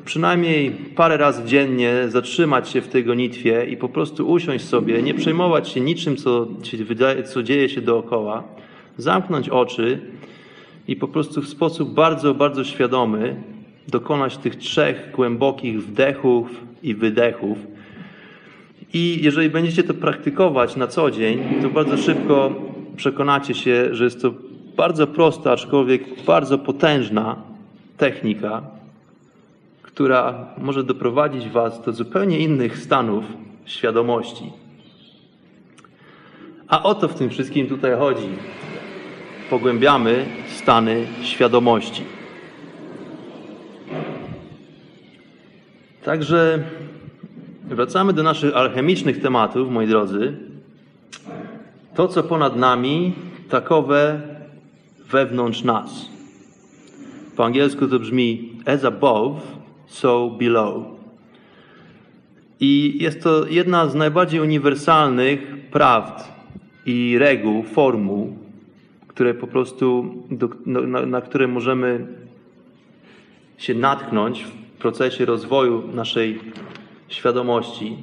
[0.05, 5.13] przynajmniej parę razy dziennie zatrzymać się w tej gonitwie i po prostu usiąść sobie, nie
[5.13, 6.47] przejmować się niczym, co,
[7.25, 8.43] co dzieje się dookoła,
[8.97, 9.99] zamknąć oczy
[10.87, 13.43] i po prostu w sposób bardzo, bardzo świadomy
[13.87, 16.49] dokonać tych trzech głębokich wdechów
[16.83, 17.57] i wydechów.
[18.93, 22.51] I jeżeli będziecie to praktykować na co dzień, to bardzo szybko
[22.95, 24.33] przekonacie się, że jest to
[24.77, 27.35] bardzo prosta, aczkolwiek bardzo potężna
[27.97, 28.61] technika,
[29.81, 33.25] która może doprowadzić Was do zupełnie innych stanów
[33.65, 34.51] świadomości.
[36.67, 38.27] A o to w tym wszystkim tutaj chodzi.
[39.49, 42.16] Pogłębiamy stany świadomości.
[46.07, 46.63] Także
[47.63, 50.37] wracamy do naszych alchemicznych tematów, moi drodzy.
[51.95, 53.13] To, co ponad nami,
[53.49, 54.21] takowe
[55.11, 56.09] wewnątrz nas.
[57.35, 59.41] Po angielsku to brzmi as above,
[59.87, 60.83] so below.
[62.59, 66.27] I jest to jedna z najbardziej uniwersalnych prawd
[66.85, 68.37] i reguł, formuł,
[69.07, 70.15] które po prostu,
[70.65, 72.07] na, na które możemy
[73.57, 74.45] się natknąć
[74.77, 76.39] procesie rozwoju naszej
[77.07, 77.97] świadomości.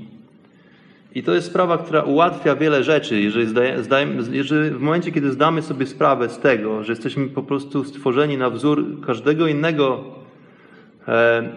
[1.15, 3.47] I to jest sprawa, która ułatwia wiele rzeczy, jeżeli,
[3.83, 8.39] zdaje, jeżeli w momencie, kiedy zdamy sobie sprawę z tego, że jesteśmy po prostu stworzeni
[8.39, 10.05] na wzór każdego innego
[11.09, 11.49] e,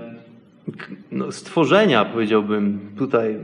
[1.12, 3.38] no, stworzenia, powiedziałbym, tutaj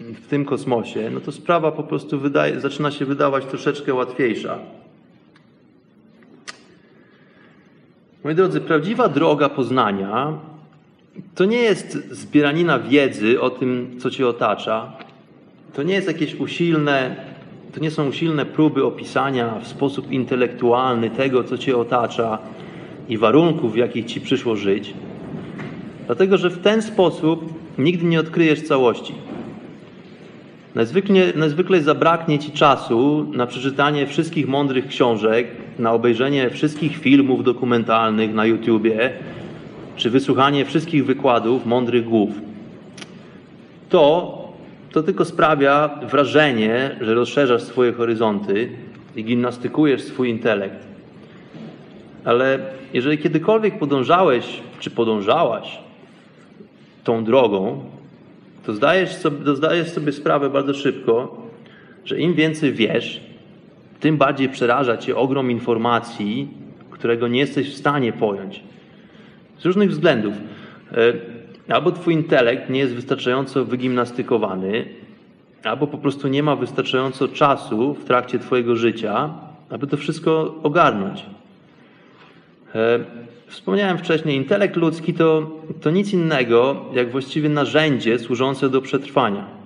[0.00, 4.58] w tym kosmosie, no to sprawa po prostu wydaje, zaczyna się wydawać troszeczkę łatwiejsza.
[8.24, 10.38] Moi drodzy, prawdziwa droga poznania
[11.34, 14.92] to nie jest zbieranina wiedzy o tym, co cię otacza.
[15.74, 17.16] To nie jest jakieś usilne,
[17.74, 22.38] to nie są usilne próby opisania w sposób intelektualny tego, co cię otacza
[23.08, 24.94] i warunków, w jakich ci przyszło żyć.
[26.06, 29.14] Dlatego, że w ten sposób nigdy nie odkryjesz całości.
[30.74, 35.46] Najzwykle, najzwykle zabraknie ci czasu na przeczytanie wszystkich mądrych książek,
[35.78, 39.12] na obejrzenie wszystkich filmów dokumentalnych na YouTubie,
[39.96, 42.30] czy wysłuchanie wszystkich wykładów mądrych głów.
[43.88, 44.38] To,
[44.92, 48.70] to tylko sprawia wrażenie, że rozszerzasz swoje horyzonty
[49.16, 50.86] i gimnastykujesz swój intelekt.
[52.24, 52.58] Ale
[52.92, 55.78] jeżeli kiedykolwiek podążałeś, czy podążałaś
[57.04, 57.84] tą drogą,
[58.66, 61.42] to zdajesz sobie, to zdajesz sobie sprawę bardzo szybko,
[62.04, 63.20] że im więcej wiesz,
[64.00, 66.48] tym bardziej przeraża cię ogrom informacji,
[66.90, 68.62] którego nie jesteś w stanie pojąć.
[69.62, 70.34] Z różnych względów.
[71.68, 74.84] E, albo twój intelekt nie jest wystarczająco wygimnastykowany,
[75.64, 79.34] albo po prostu nie ma wystarczająco czasu w trakcie twojego życia,
[79.70, 81.26] aby to wszystko ogarnąć.
[82.74, 82.98] E,
[83.46, 85.50] wspomniałem wcześniej, intelekt ludzki to,
[85.80, 89.61] to nic innego jak właściwie narzędzie służące do przetrwania.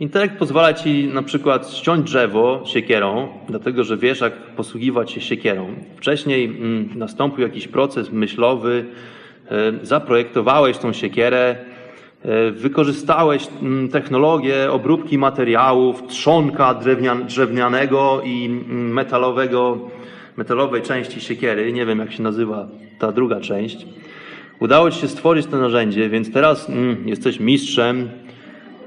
[0.00, 5.74] Intelekt pozwala ci na przykład ściąć drzewo siekierą, dlatego że wiesz, jak posługiwać się siekierą.
[5.96, 8.84] Wcześniej mm, nastąpił jakiś proces myślowy,
[9.50, 11.56] e, zaprojektowałeś tą siekierę,
[12.22, 19.78] e, wykorzystałeś mm, technologię obróbki materiałów, trzonka drewnian, drewnianego i mm, metalowego,
[20.36, 21.72] metalowej części siekiery.
[21.72, 23.86] Nie wiem, jak się nazywa ta druga część.
[24.60, 26.70] Udało ci się stworzyć to narzędzie, więc teraz
[27.06, 28.08] jesteś mistrzem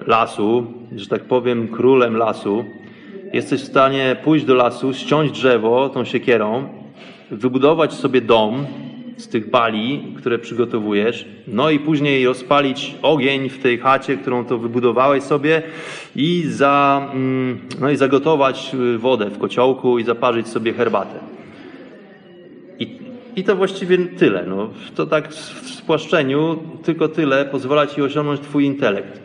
[0.08, 2.66] lasu, że tak powiem, królem lasu,
[3.34, 6.68] jesteś w stanie pójść do lasu, ściąć drzewo tą siekierą,
[7.32, 8.66] wybudować sobie dom
[9.18, 14.58] z tych bali, które przygotowujesz, no i później rozpalić ogień w tej chacie, którą to
[14.58, 15.62] wybudowałeś sobie
[16.16, 21.20] i, za, mm, no i zagotować wodę w kociołku i zaparzyć sobie herbatę.
[22.80, 23.00] I,
[23.36, 24.46] i to właściwie tyle.
[24.48, 29.23] No, to tak w spłaszczeniu tylko tyle pozwala ci osiągnąć twój intelekt.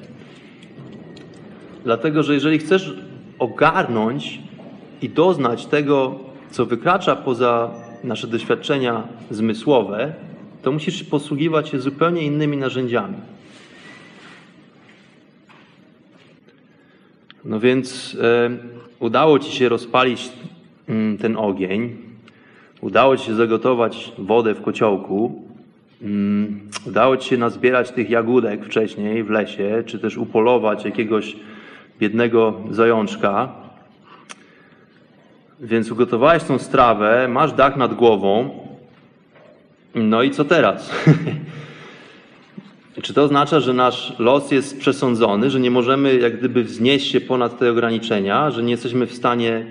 [1.89, 2.95] Dlatego, że jeżeli chcesz
[3.39, 4.39] ogarnąć
[5.03, 6.19] i doznać tego,
[6.51, 7.71] co wykracza poza
[8.05, 10.13] nasze doświadczenia zmysłowe,
[10.63, 13.17] to musisz posługiwać się zupełnie innymi narzędziami.
[17.45, 18.51] No więc e,
[18.99, 20.33] udało ci się rozpalić
[20.89, 21.97] mm, ten ogień,
[22.81, 25.43] udało ci się zagotować wodę w kociołku,
[26.03, 31.37] mm, udało ci się nazbierać tych jagódek wcześniej w lesie, czy też upolować jakiegoś
[31.99, 33.49] biednego zajączka.
[35.61, 38.51] Więc ugotowałeś tą strawę, masz dach nad głową.
[39.95, 40.91] No i co teraz?
[43.03, 47.21] Czy to oznacza, że nasz los jest przesądzony, że nie możemy jak gdyby wznieść się
[47.21, 49.67] ponad te ograniczenia, że nie jesteśmy w stanie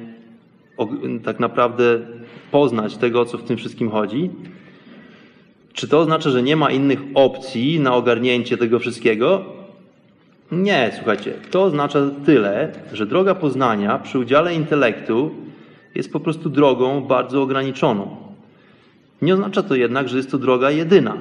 [1.23, 1.99] tak naprawdę
[2.51, 4.29] poznać tego, o co w tym wszystkim chodzi?
[5.73, 9.56] Czy to oznacza, że nie ma innych opcji na ogarnięcie tego wszystkiego?
[10.51, 15.31] Nie, słuchajcie, to oznacza tyle, że droga poznania przy udziale intelektu
[15.95, 18.15] jest po prostu drogą bardzo ograniczoną.
[19.21, 21.17] Nie oznacza to jednak, że jest to droga jedyna.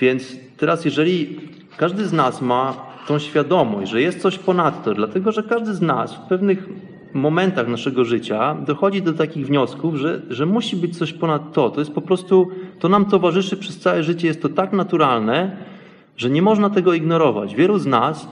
[0.00, 1.40] Więc teraz, jeżeli
[1.76, 2.74] każdy z nas ma
[3.06, 6.68] tą świadomość, że jest coś ponadto, dlatego że każdy z nas w pewnych
[7.14, 11.70] momentach naszego życia dochodzi do takich wniosków, że, że musi być coś ponad to.
[11.70, 12.48] To jest po prostu,
[12.78, 15.56] to nam towarzyszy przez całe życie, jest to tak naturalne,
[16.22, 17.54] że nie można tego ignorować.
[17.54, 18.28] Wielu z nas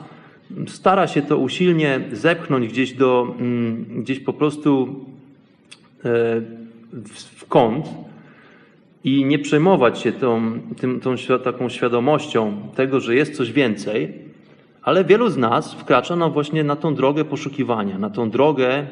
[0.66, 5.04] stara się to usilnie zepchnąć gdzieś do, mm, gdzieś po prostu
[6.04, 6.40] e,
[7.36, 7.86] w kąt
[9.04, 11.14] i nie przejmować się tą, tym, tą
[11.44, 14.14] taką świadomością tego, że jest coś więcej,
[14.82, 18.86] ale wielu z nas wkracza no właśnie na tą drogę poszukiwania, na tą drogę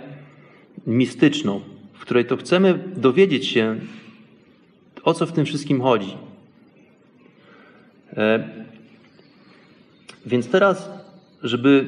[0.87, 1.61] mistyczną,
[1.93, 3.77] w której to chcemy dowiedzieć się,
[5.03, 6.17] o co w tym wszystkim chodzi.
[10.27, 10.91] Więc teraz,
[11.43, 11.87] żeby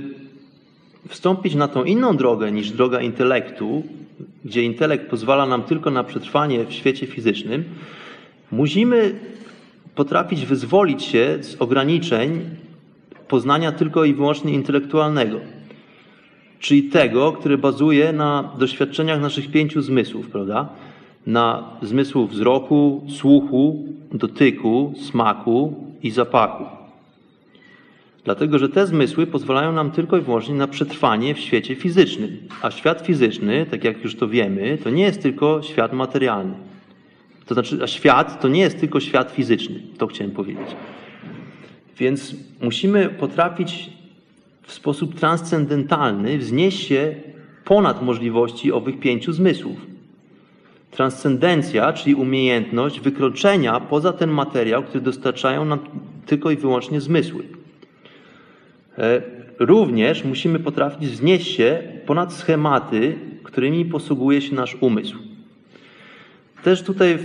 [1.08, 3.82] wstąpić na tą inną drogę niż droga intelektu,
[4.44, 7.64] gdzie intelekt pozwala nam tylko na przetrwanie w świecie fizycznym,
[8.50, 9.14] musimy
[9.94, 12.40] potrafić wyzwolić się z ograniczeń
[13.28, 15.40] poznania tylko i wyłącznie intelektualnego,
[16.58, 20.68] czyli tego, które bazuje na doświadczeniach naszych pięciu zmysłów, prawda?
[21.26, 26.79] Na zmysłu wzroku, słuchu, dotyku, smaku i zapachu.
[28.24, 32.38] Dlatego, że te zmysły pozwalają nam tylko i wyłącznie na przetrwanie w świecie fizycznym.
[32.62, 36.54] A świat fizyczny, tak jak już to wiemy, to nie jest tylko świat materialny.
[37.46, 39.80] To znaczy, a świat to nie jest tylko świat fizyczny.
[39.98, 40.76] To chciałem powiedzieć.
[41.98, 43.90] Więc musimy potrafić
[44.62, 47.14] w sposób transcendentalny wznieść się
[47.64, 49.86] ponad możliwości owych pięciu zmysłów.
[50.90, 55.78] Transcendencja, czyli umiejętność wykroczenia poza ten materiał, który dostarczają nam
[56.26, 57.59] tylko i wyłącznie zmysły.
[59.00, 59.22] E,
[59.58, 65.16] również musimy potrafić wznieść się ponad schematy, którymi posługuje się nasz umysł.
[66.62, 67.18] Też tutaj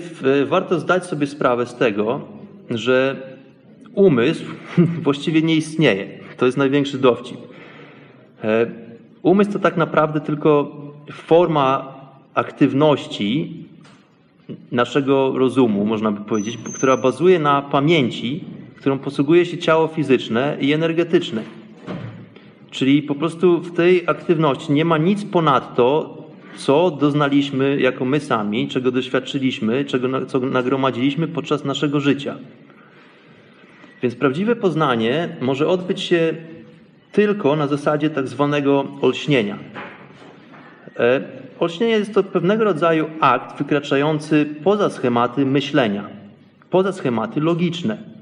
[0.45, 2.21] warto zdać sobie sprawę z tego,
[2.69, 3.15] że
[3.93, 4.45] umysł
[5.03, 6.07] właściwie nie istnieje.
[6.38, 7.38] To jest największy dowcip.
[8.43, 8.67] E,
[9.21, 11.95] umysł to tak naprawdę tylko forma
[12.34, 13.53] aktywności
[14.71, 18.43] naszego rozumu, można by powiedzieć, która bazuje na pamięci,
[18.78, 21.43] którą posługuje się ciało fizyczne i energetyczne.
[22.76, 26.17] Czyli po prostu w tej aktywności nie ma nic ponadto,
[26.55, 32.36] co doznaliśmy jako my sami, czego doświadczyliśmy, czego, co nagromadziliśmy podczas naszego życia.
[34.01, 36.36] Więc prawdziwe poznanie może odbyć się
[37.11, 39.57] tylko na zasadzie tak zwanego olśnienia.
[40.99, 41.21] E,
[41.59, 46.09] olśnienie jest to pewnego rodzaju akt wykraczający poza schematy myślenia,
[46.69, 48.14] poza schematy logiczne.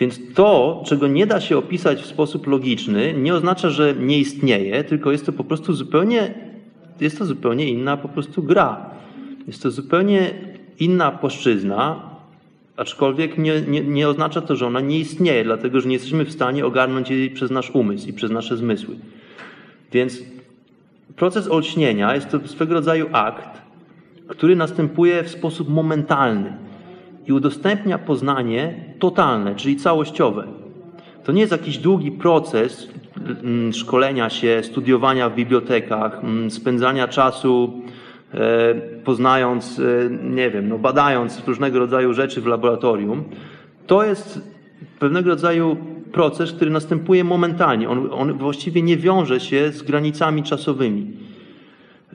[0.00, 4.84] Więc to, czego nie da się opisać w sposób logiczny, nie oznacza, że nie istnieje,
[4.84, 6.34] tylko jest to po prostu zupełnie,
[7.00, 8.90] jest to zupełnie inna po prostu gra.
[9.46, 10.30] Jest to zupełnie
[10.80, 12.10] inna płaszczyzna,
[12.76, 16.32] aczkolwiek nie, nie, nie oznacza to, że ona nie istnieje, dlatego że nie jesteśmy w
[16.32, 18.96] stanie ogarnąć jej przez nasz umysł i przez nasze zmysły.
[19.92, 20.22] Więc
[21.16, 23.62] proces olśnienia jest to swego rodzaju akt,
[24.28, 26.67] który następuje w sposób momentalny
[27.28, 30.44] i udostępnia poznanie totalne, czyli całościowe.
[31.24, 32.88] To nie jest jakiś długi proces
[33.44, 37.82] mm, szkolenia się, studiowania w bibliotekach, mm, spędzania czasu
[38.34, 38.74] e,
[39.04, 43.24] poznając, e, nie wiem, no badając różnego rodzaju rzeczy w laboratorium.
[43.86, 44.40] To jest
[44.98, 45.76] pewnego rodzaju
[46.12, 47.88] proces, który następuje momentalnie.
[47.88, 51.06] On, on właściwie nie wiąże się z granicami czasowymi.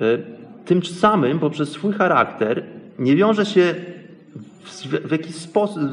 [0.02, 0.18] E,
[0.66, 2.64] tym samym poprzez swój charakter
[3.00, 3.76] nie wiąże się
[5.08, 5.84] w, jakiś sposób,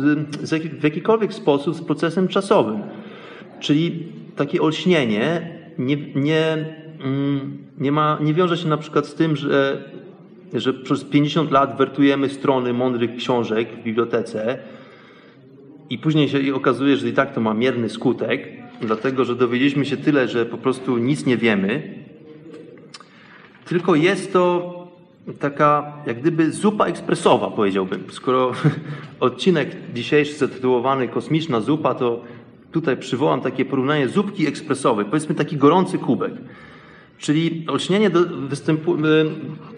[0.80, 2.82] w jakikolwiek sposób z procesem czasowym.
[3.60, 4.06] Czyli
[4.36, 6.64] takie olśnienie nie, nie,
[7.04, 9.84] mm, nie, ma, nie wiąże się na przykład z tym, że,
[10.54, 14.58] że przez 50 lat wertujemy strony mądrych książek w bibliotece
[15.90, 18.48] i później się okazuje, że i tak to ma mierny skutek,
[18.80, 21.94] dlatego że dowiedzieliśmy się tyle, że po prostu nic nie wiemy,
[23.64, 24.79] tylko jest to
[25.38, 28.04] taka jak gdyby zupa ekspresowa, powiedziałbym.
[28.10, 28.52] Skoro
[29.20, 32.20] odcinek dzisiejszy zatytułowany Kosmiczna zupa, to
[32.72, 35.04] tutaj przywołam takie porównanie zupki ekspresowej.
[35.04, 36.32] Powiedzmy taki gorący kubek.
[37.18, 38.98] Czyli olśnienie, do, występu, y,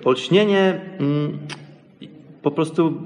[0.04, 1.38] olśnienie mm,
[2.42, 3.02] po prostu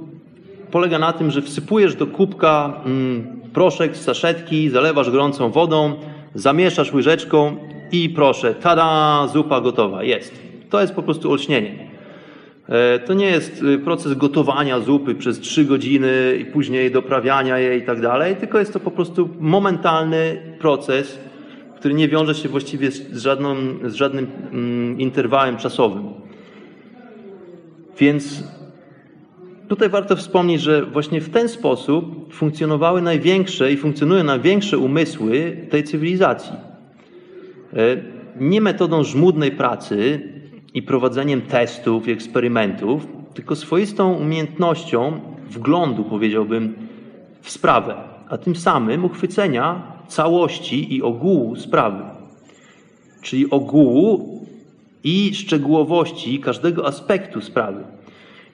[0.71, 5.95] polega na tym, że wsypujesz do kubka mm, proszek z saszetki, zalewasz gorącą wodą,
[6.35, 7.57] zamieszasz łyżeczką
[7.93, 10.35] i proszę, tada, zupa gotowa, jest.
[10.71, 11.96] To jest po prostu olśnienie.
[12.69, 17.83] E, to nie jest y, proces gotowania zupy przez trzy godziny i później doprawiania jej
[17.83, 21.19] i tak dalej, tylko jest to po prostu momentalny proces,
[21.77, 26.05] który nie wiąże się właściwie z, żadną, z żadnym mm, interwałem czasowym.
[27.99, 28.45] Więc
[29.69, 35.85] tutaj warto wspomnieć, że właśnie w ten sposób funkcjonowały największe i funkcjonują największe umysły tej
[35.85, 36.53] cywilizacji.
[37.73, 37.77] E,
[38.41, 40.21] nie metodą żmudnej pracy,
[40.77, 45.21] i prowadzeniem testów i eksperymentów, tylko swoistą umiejętnością
[45.51, 46.75] wglądu, powiedziałbym,
[47.41, 47.95] w sprawę,
[48.29, 52.05] a tym samym uchwycenia całości i ogółu sprawy.
[53.23, 54.41] czyli ogółu
[55.05, 57.85] i szczegółowości każdego aspektu sprawy.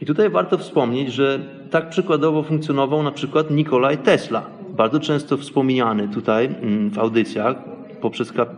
[0.01, 1.39] I tutaj warto wspomnieć, że
[1.71, 4.43] tak przykładowo funkcjonował na przykład Nikolaj Tesla,
[4.77, 7.57] bardzo często wspomniany tutaj mm, w audycjach
[8.01, 8.51] poprzez kap,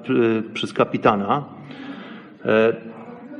[0.54, 1.44] przez kapitana.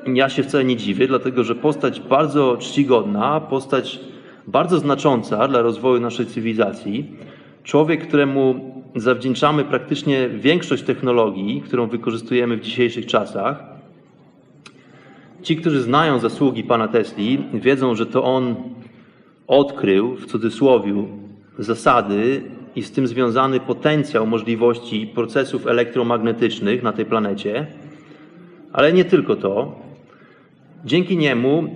[0.07, 4.01] Ja się wcale nie dziwię, dlatego że postać bardzo czcigodna, postać
[4.47, 7.17] bardzo znacząca dla rozwoju naszej cywilizacji,
[7.63, 13.65] człowiek, któremu zawdzięczamy praktycznie większość technologii, którą wykorzystujemy w dzisiejszych czasach.
[15.43, 18.55] Ci, którzy znają zasługi pana Tesli, wiedzą, że to on
[19.47, 20.95] odkrył w cudzysłowie
[21.59, 22.43] zasady
[22.77, 27.67] i z tym związany potencjał możliwości procesów elektromagnetycznych na tej planecie,
[28.73, 29.85] ale nie tylko to.
[30.85, 31.69] Dzięki niemu e,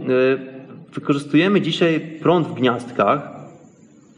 [0.94, 3.30] wykorzystujemy dzisiaj prąd w gniazdkach,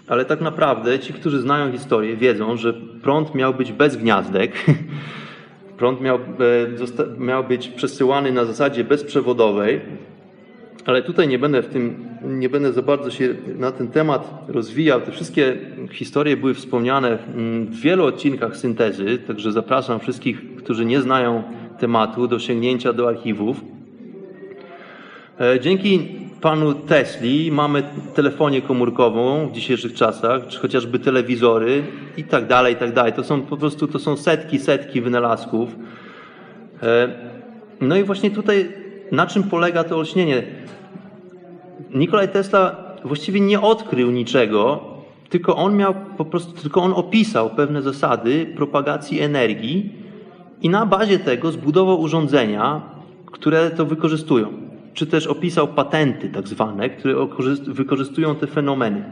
[0.09, 4.53] ale tak naprawdę ci, którzy znają historię, wiedzą, że prąd miał być bez gniazdek.
[5.78, 9.80] Prąd miał, e, miał być przesyłany na zasadzie bezprzewodowej,
[10.86, 15.01] ale tutaj nie będę w tym, nie będę za bardzo się na ten temat rozwijał.
[15.01, 15.57] Te wszystkie
[15.91, 17.18] historie były wspomniane
[17.70, 21.43] w wielu odcinkach syntezy, także zapraszam wszystkich, którzy nie znają
[21.78, 23.70] tematu, do sięgnięcia do archiwów.
[25.41, 26.09] E, dzięki
[26.41, 27.82] panu Tesli mamy
[28.14, 31.82] telefonię komórkową w dzisiejszych czasach, czy chociażby telewizory
[32.16, 33.12] i tak dalej, i tak dalej.
[33.12, 35.68] To są po prostu to są setki, setki wynalazków.
[36.82, 37.09] E,
[37.80, 38.72] no i właśnie tutaj
[39.12, 40.43] na czym polega to olśnienie?
[41.95, 44.80] Nikolaj Tesla właściwie nie odkrył niczego,
[45.28, 49.93] tylko on miał po prostu, tylko on opisał pewne zasady propagacji energii
[50.62, 52.80] i na bazie tego zbudował urządzenia,
[53.26, 54.70] które to wykorzystują.
[54.95, 57.14] Czy też opisał patenty tak zwane, które
[57.66, 59.05] wykorzystują te fenomeny.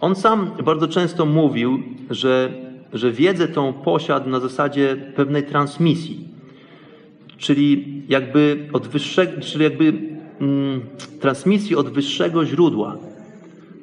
[0.00, 2.52] On sam bardzo często mówił, że,
[2.92, 6.28] że wiedzę tą posiadł na zasadzie pewnej transmisji.
[7.38, 9.92] Czyli jakby od wyższego, czyli jakby
[10.40, 10.80] mm,
[11.20, 12.96] transmisji od wyższego źródła.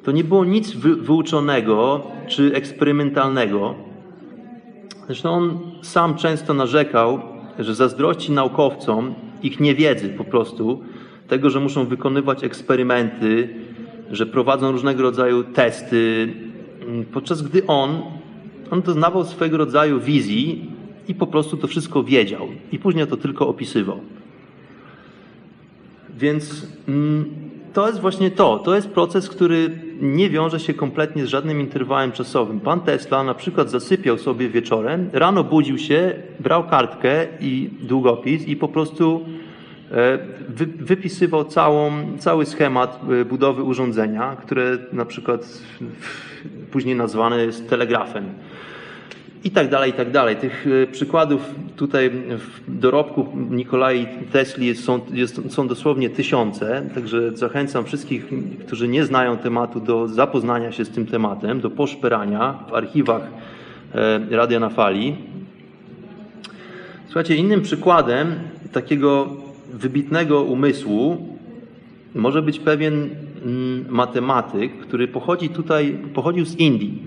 [0.04, 3.74] To nie było nic wy, wyuczonego czy eksperymentalnego.
[5.06, 7.20] Zresztą on sam często narzekał,
[7.58, 10.82] że zazdrości naukowcom ich niewiedzy po prostu,
[11.28, 13.48] tego, że muszą wykonywać eksperymenty,
[14.10, 16.28] że prowadzą różnego rodzaju testy,
[16.88, 18.02] mm, podczas gdy on,
[18.70, 20.70] on doznawał swego rodzaju wizji
[21.08, 24.00] i po prostu to wszystko wiedział i później to tylko opisywał.
[26.18, 27.24] Więc mm,
[27.72, 28.58] to jest właśnie to.
[28.58, 29.70] To jest proces, który
[30.00, 32.60] nie wiąże się kompletnie z żadnym interwałem czasowym.
[32.60, 38.56] Pan Tesla na przykład zasypiał sobie wieczorem, rano budził się, brał kartkę i długopis i
[38.56, 39.24] po prostu
[40.78, 45.62] wypisywał całą, cały schemat e, budowy urządzenia, które na przykład
[46.70, 48.24] później nazwane jest telegrafem
[49.46, 50.36] i tak dalej, i tak dalej.
[50.36, 57.84] Tych e, przykładów tutaj w dorobku Nikolai Tesli są, jest, są dosłownie tysiące, także zachęcam
[57.84, 58.26] wszystkich,
[58.66, 63.22] którzy nie znają tematu, do zapoznania się z tym tematem, do poszperania w archiwach
[63.94, 65.16] e, Radia na Fali.
[67.06, 68.34] Słuchajcie, innym przykładem
[68.72, 69.36] takiego
[69.72, 71.36] wybitnego umysłu
[72.14, 73.10] może być pewien
[73.44, 77.02] mm, matematyk, który pochodzi tutaj, pochodził z Indii.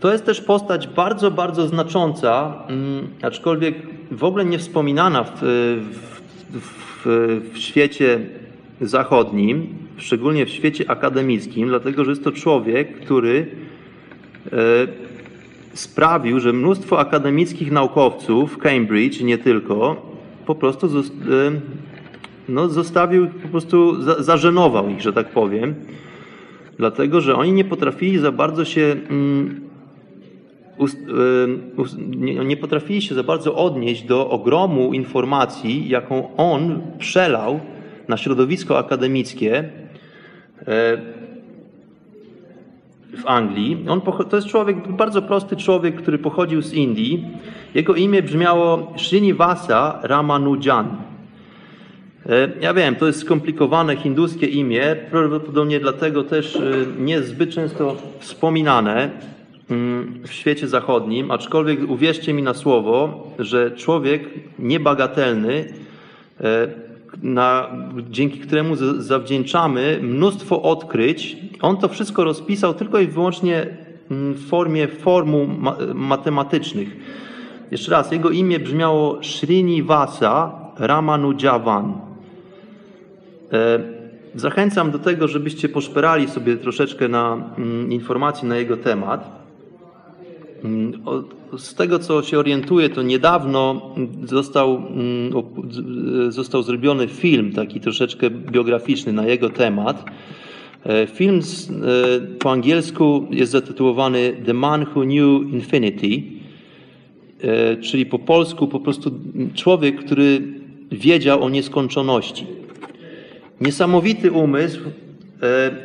[0.00, 3.74] To jest też postać bardzo, bardzo znacząca, mm, aczkolwiek
[4.10, 6.10] w ogóle nie wspominana w, w,
[6.52, 7.06] w,
[7.52, 8.20] w świecie
[8.80, 9.66] zachodnim,
[9.96, 13.46] szczególnie w świecie akademickim, dlatego że jest to człowiek, który
[14.52, 14.56] e,
[15.74, 20.09] sprawił, że mnóstwo akademickich naukowców, Cambridge nie tylko,
[20.46, 20.90] po prostu e,
[22.48, 25.74] no, zostawił, po prostu zażenował ich, że tak powiem,
[26.78, 29.70] dlatego że oni nie potrafili za bardzo się mm,
[32.44, 37.60] nie potrafili się za bardzo odnieść do ogromu informacji, jaką on przelał
[38.08, 39.64] na środowisko akademickie e,
[43.16, 43.84] w Anglii.
[43.88, 47.26] On, to jest człowiek, bardzo prosty człowiek, który pochodził z Indii.
[47.74, 50.96] Jego imię brzmiało Srinivasa Ramanujan.
[52.26, 56.60] E, ja wiem, to jest skomplikowane hinduskie imię, prawdopodobnie dlatego też e,
[56.98, 59.10] nie zbyt często wspominane.
[59.70, 64.22] Mm, w świecie zachodnim, aczkolwiek uwierzcie mi na słowo, że człowiek
[64.58, 65.64] niebagatelny,
[66.40, 66.68] e,
[67.22, 67.70] na,
[68.10, 73.66] dzięki któremu zawdzięczamy mnóstwo odkryć, on to wszystko rozpisał tylko i wyłącznie
[74.10, 75.48] mm, w formie formuł
[75.94, 76.96] matematycznych.
[77.70, 81.92] Jeszcze raz, jego imię brzmiało Srinivasa Ramanujavan.
[83.52, 83.80] E,
[84.34, 89.40] zachęcam do tego, żebyście poszperali sobie troszeczkę na mm, informacji na jego temat.
[90.64, 90.92] Mm,
[91.56, 93.94] z tego, co się orientuję, to niedawno
[94.24, 95.32] został, mm,
[96.32, 100.04] został zrobiony film, taki troszeczkę biograficzny na jego temat.
[100.84, 106.39] E, film e, po angielsku jest zatytułowany The Man Who Knew Infinity, e,
[107.82, 109.10] czyli po polsku po prostu
[109.54, 110.42] człowiek, który
[110.92, 112.46] wiedział o nieskończoności.
[113.60, 114.80] Niesamowity umysł,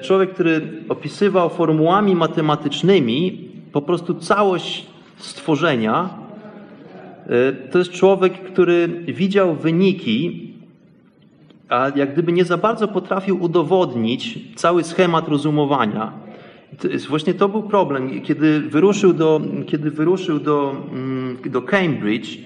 [0.02, 4.86] człowiek, który opisywał formułami matematycznymi po prostu całość
[5.18, 6.10] stworzenia.
[7.72, 10.46] To jest człowiek, który widział wyniki
[11.70, 16.25] a jak gdyby nie za bardzo potrafił udowodnić cały schemat rozumowania.
[17.10, 22.38] Właśnie to był problem, kiedy wyruszył do, kiedy wyruszył do, mm, do Cambridge,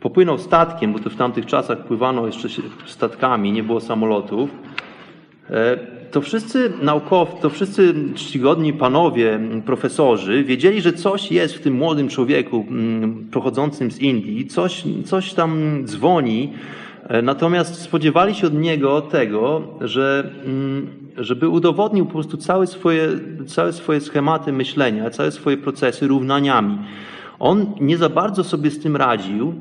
[0.00, 2.48] popłynął statkiem, bo to w tamtych czasach pływano jeszcze
[2.86, 4.50] statkami, nie było samolotów.
[5.50, 5.78] E,
[6.10, 12.08] to wszyscy naukowcy, to wszyscy czcigodni panowie, profesorzy wiedzieli, że coś jest w tym młodym
[12.08, 16.52] człowieku mm, pochodzącym z Indii, coś, coś tam dzwoni,
[17.08, 20.86] E, natomiast spodziewali się od niego tego, że, mm,
[21.16, 23.08] żeby udowodnił po prostu całe swoje,
[23.46, 26.78] całe swoje schematy myślenia, całe swoje procesy równaniami.
[27.38, 29.54] On nie za bardzo sobie z tym radził,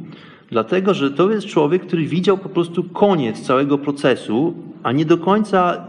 [0.49, 5.18] dlatego że to jest człowiek, który widział po prostu koniec całego procesu, a nie do
[5.18, 5.88] końca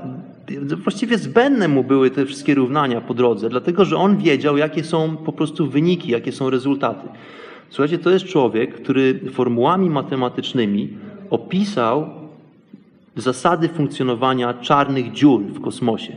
[0.85, 5.17] właściwie zbędne mu były te wszystkie równania po drodze, dlatego że on wiedział, jakie są
[5.17, 7.09] po prostu wyniki, jakie są rezultaty.
[7.71, 10.89] Słuchajcie, to jest człowiek, który formułami matematycznymi
[11.31, 12.22] opisał
[13.17, 16.13] zasady funkcjonowania czarnych dziur w kosmosie.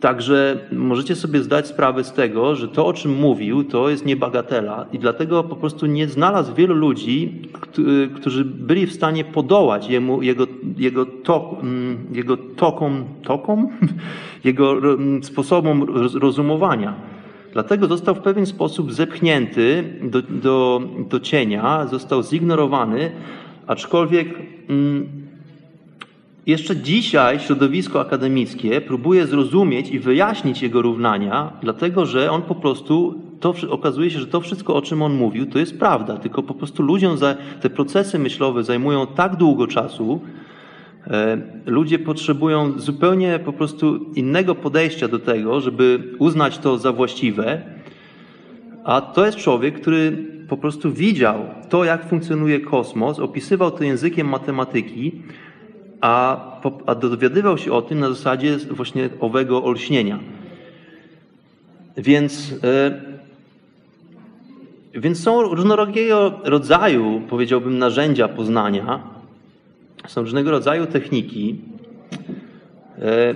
[0.00, 4.86] Także możecie sobie zdać sprawę z tego, że to, o czym mówił, to jest niebagatela
[4.92, 7.42] i dlatego po prostu nie znalazł wielu ludzi,
[8.14, 10.46] którzy byli w stanie podołać jemu, jego,
[10.78, 13.68] jego, tok, mm, jego tokom, tokom?
[14.44, 15.82] jego mm, sposobom
[16.14, 16.94] rozumowania.
[17.52, 23.10] Dlatego został w pewien sposób zepchnięty do, do, do cienia, został zignorowany,
[23.66, 24.28] Aczkolwiek
[24.68, 25.08] mm,
[26.46, 33.20] jeszcze dzisiaj środowisko akademickie próbuje zrozumieć i wyjaśnić jego równania, dlatego że on po prostu,
[33.40, 36.54] to okazuje się, że to wszystko, o czym on mówił, to jest prawda, tylko po
[36.54, 40.20] prostu ludziom za, te procesy myślowe zajmują tak długo czasu,
[41.06, 47.62] e, ludzie potrzebują zupełnie po prostu innego podejścia do tego, żeby uznać to za właściwe,
[48.84, 54.28] a to jest człowiek, który po prostu widział to, jak funkcjonuje kosmos, opisywał to językiem
[54.28, 55.12] matematyki,
[56.02, 60.18] a, a dowiadywał się o tym na zasadzie właśnie owego olśnienia.
[61.96, 63.00] Więc, e,
[64.94, 69.02] więc są różnorodnego rodzaju, powiedziałbym, narzędzia poznania,
[70.06, 71.60] są różnego rodzaju techniki.
[72.98, 73.34] E,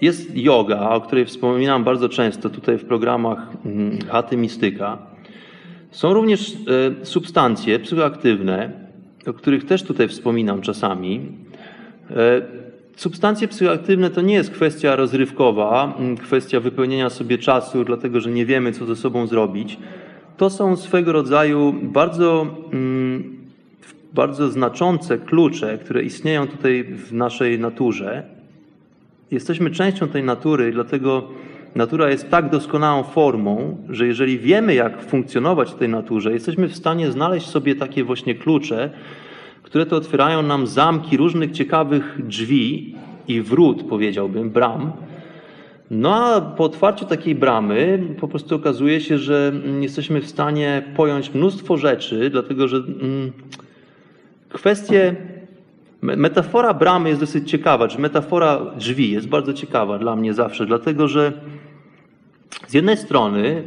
[0.00, 4.98] jest yoga, o której wspominam bardzo często tutaj w programach mm, Chaty Mistyka.
[5.90, 6.52] Są również
[7.00, 8.72] e, substancje psychoaktywne,
[9.26, 11.41] o których też tutaj wspominam czasami.
[12.16, 12.42] E,
[12.96, 18.72] substancje psychoaktywne to nie jest kwestia rozrywkowa, kwestia wypełnienia sobie czasu, dlatego że nie wiemy,
[18.72, 19.78] co ze sobą zrobić.
[20.36, 22.56] To są swego rodzaju bardzo,
[24.12, 28.22] bardzo znaczące klucze, które istnieją tutaj w naszej naturze.
[29.30, 31.28] Jesteśmy częścią tej natury, dlatego
[31.74, 36.76] Natura jest tak doskonałą formą, że jeżeli wiemy, jak funkcjonować w tej naturze, jesteśmy w
[36.76, 38.90] stanie znaleźć sobie takie właśnie klucze,
[39.62, 42.94] które to otwierają nam zamki różnych ciekawych drzwi
[43.28, 44.92] i wrót, powiedziałbym, bram.
[45.90, 51.34] No a po otwarciu takiej bramy po prostu okazuje się, że jesteśmy w stanie pojąć
[51.34, 53.32] mnóstwo rzeczy, dlatego że mm,
[54.48, 55.16] kwestie
[56.02, 61.08] Metafora bramy jest dosyć ciekawa, czy metafora drzwi jest bardzo ciekawa dla mnie zawsze, dlatego
[61.08, 61.32] że
[62.68, 63.62] z jednej strony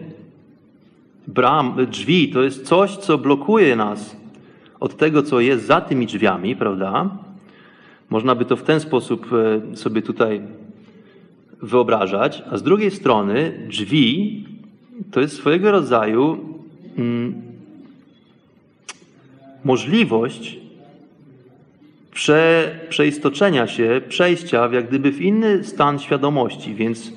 [1.28, 4.16] bram, drzwi to jest coś, co blokuje nas
[4.80, 7.10] od tego, co jest za tymi drzwiami, prawda?
[8.10, 9.28] Można by to w ten sposób
[9.72, 10.42] e, sobie tutaj
[11.62, 14.44] wyobrażać, a z drugiej strony drzwi
[15.12, 16.38] to jest swojego rodzaju
[16.98, 17.42] mm,
[19.64, 20.58] możliwość
[22.12, 26.76] prze, przeistoczenia się, przejścia w jak gdyby w inny stan świadomości.
[26.76, 27.14] Więc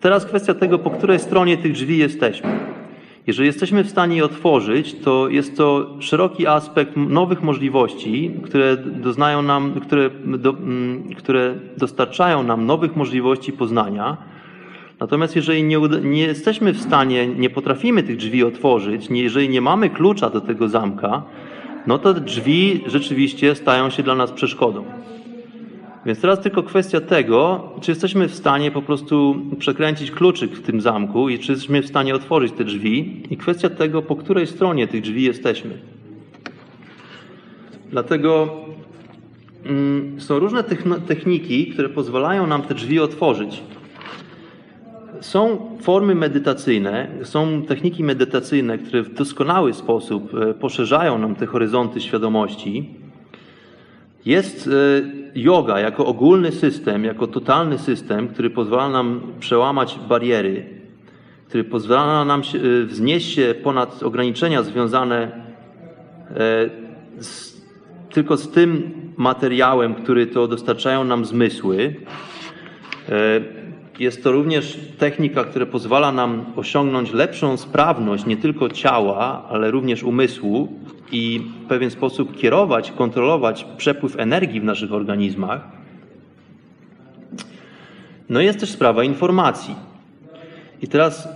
[0.00, 2.79] teraz kwestia tego, po której stronie tych drzwi jesteśmy.
[3.26, 9.42] Jeżeli jesteśmy w stanie je otworzyć, to jest to szeroki aspekt nowych możliwości, które doznają
[9.42, 14.16] nam, które, do, mm, które dostarczają nam nowych możliwości poznania.
[15.00, 19.60] Natomiast jeżeli nie, nie, jesteśmy w stanie, nie potrafimy tych drzwi otworzyć, nie, jeżeli nie
[19.60, 21.22] mamy klucza do tego zamka,
[21.86, 24.84] no to drzwi rzeczywiście stają się dla nas przeszkodą.
[26.06, 30.80] Więc teraz tylko kwestia tego, czy jesteśmy w stanie po prostu przekręcić kluczyk w tym
[30.80, 34.88] zamku i czy jesteśmy w stanie otworzyć te drzwi i kwestia tego, po której stronie
[34.88, 35.78] tych drzwi jesteśmy.
[37.90, 38.56] Dlatego
[39.64, 40.64] mm, są różne
[41.06, 43.62] techniki, które pozwalają nam te drzwi otworzyć.
[45.20, 52.00] Są formy medytacyjne, są techniki medytacyjne, które w doskonały sposób e, poszerzają nam te horyzonty
[52.00, 52.99] świadomości.
[54.26, 54.70] Jest e,
[55.34, 60.64] yoga jako ogólny system, jako totalny system, który pozwala nam przełamać bariery,
[61.48, 65.50] który pozwala nam e, wznieść się ponad ograniczenia związane
[67.18, 67.60] z,
[68.10, 71.94] tylko z tym materiałem, który to dostarczają nam zmysły.
[73.98, 80.02] Jest to również technika, która pozwala nam osiągnąć lepszą sprawność nie tylko ciała, ale również
[80.02, 80.68] umysłu
[81.12, 85.60] i w pewien sposób kierować, kontrolować przepływ energii w naszych organizmach.
[88.28, 89.74] No jest też sprawa informacji.
[90.82, 91.28] I teraz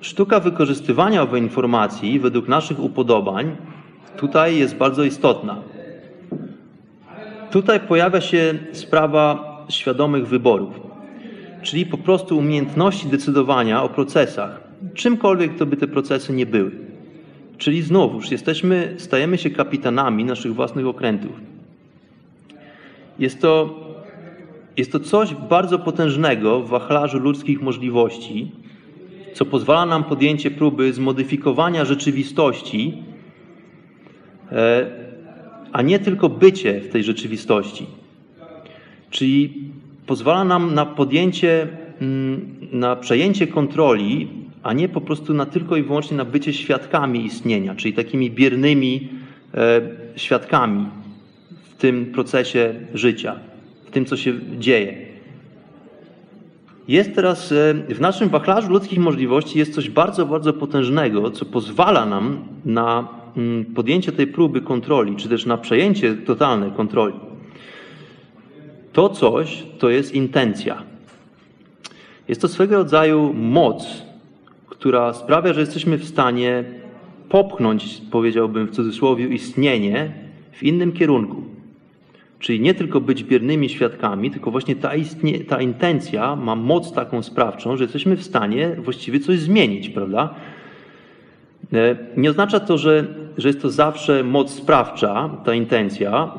[0.00, 3.56] sztuka wykorzystywania owej informacji według naszych upodobań
[4.16, 5.56] tutaj jest bardzo istotna.
[7.50, 10.92] Tutaj pojawia się sprawa świadomych wyborów
[11.62, 14.60] czyli po prostu umiejętności decydowania o procesach,
[14.94, 16.91] czymkolwiek to by te procesy nie były.
[17.62, 21.32] Czyli znowuż jesteśmy, stajemy się kapitanami naszych własnych okrętów.
[23.18, 23.80] Jest to,
[24.76, 28.50] jest to coś bardzo potężnego w wachlarzu ludzkich możliwości,
[29.34, 32.94] co pozwala nam podjęcie próby zmodyfikowania rzeczywistości,
[34.52, 34.86] e,
[35.72, 37.86] a nie tylko bycie w tej rzeczywistości.
[39.10, 39.70] Czyli
[40.06, 41.68] pozwala nam na podjęcie,
[42.00, 44.28] mm, na przejęcie kontroli,
[44.62, 49.08] a nie po prostu na tylko i wyłącznie na bycie świadkami istnienia, czyli takimi biernymi
[49.54, 49.80] e,
[50.16, 50.86] świadkami
[51.70, 53.36] w tym procesie życia,
[53.84, 55.12] w tym, co się dzieje.
[56.88, 62.06] Jest teraz e, w naszym wachlarzu ludzkich możliwości jest coś bardzo, bardzo potężnego, co pozwala
[62.06, 67.14] nam na mm, podjęcie tej próby kontroli, czy też na przejęcie totalnej kontroli.
[68.92, 70.82] To coś to jest intencja.
[72.28, 74.02] Jest to swego rodzaju moc,
[74.82, 76.64] która sprawia, że jesteśmy w stanie
[77.28, 80.12] popchnąć, powiedziałbym w cudzysłowie, istnienie
[80.52, 81.42] w innym kierunku.
[82.38, 87.22] Czyli nie tylko być biernymi świadkami, tylko właśnie ta, istnie, ta intencja ma moc taką
[87.22, 90.34] sprawczą, że jesteśmy w stanie właściwie coś zmienić, prawda?
[91.72, 93.04] E, nie oznacza to, że,
[93.38, 96.32] że jest to zawsze moc sprawcza, ta intencja,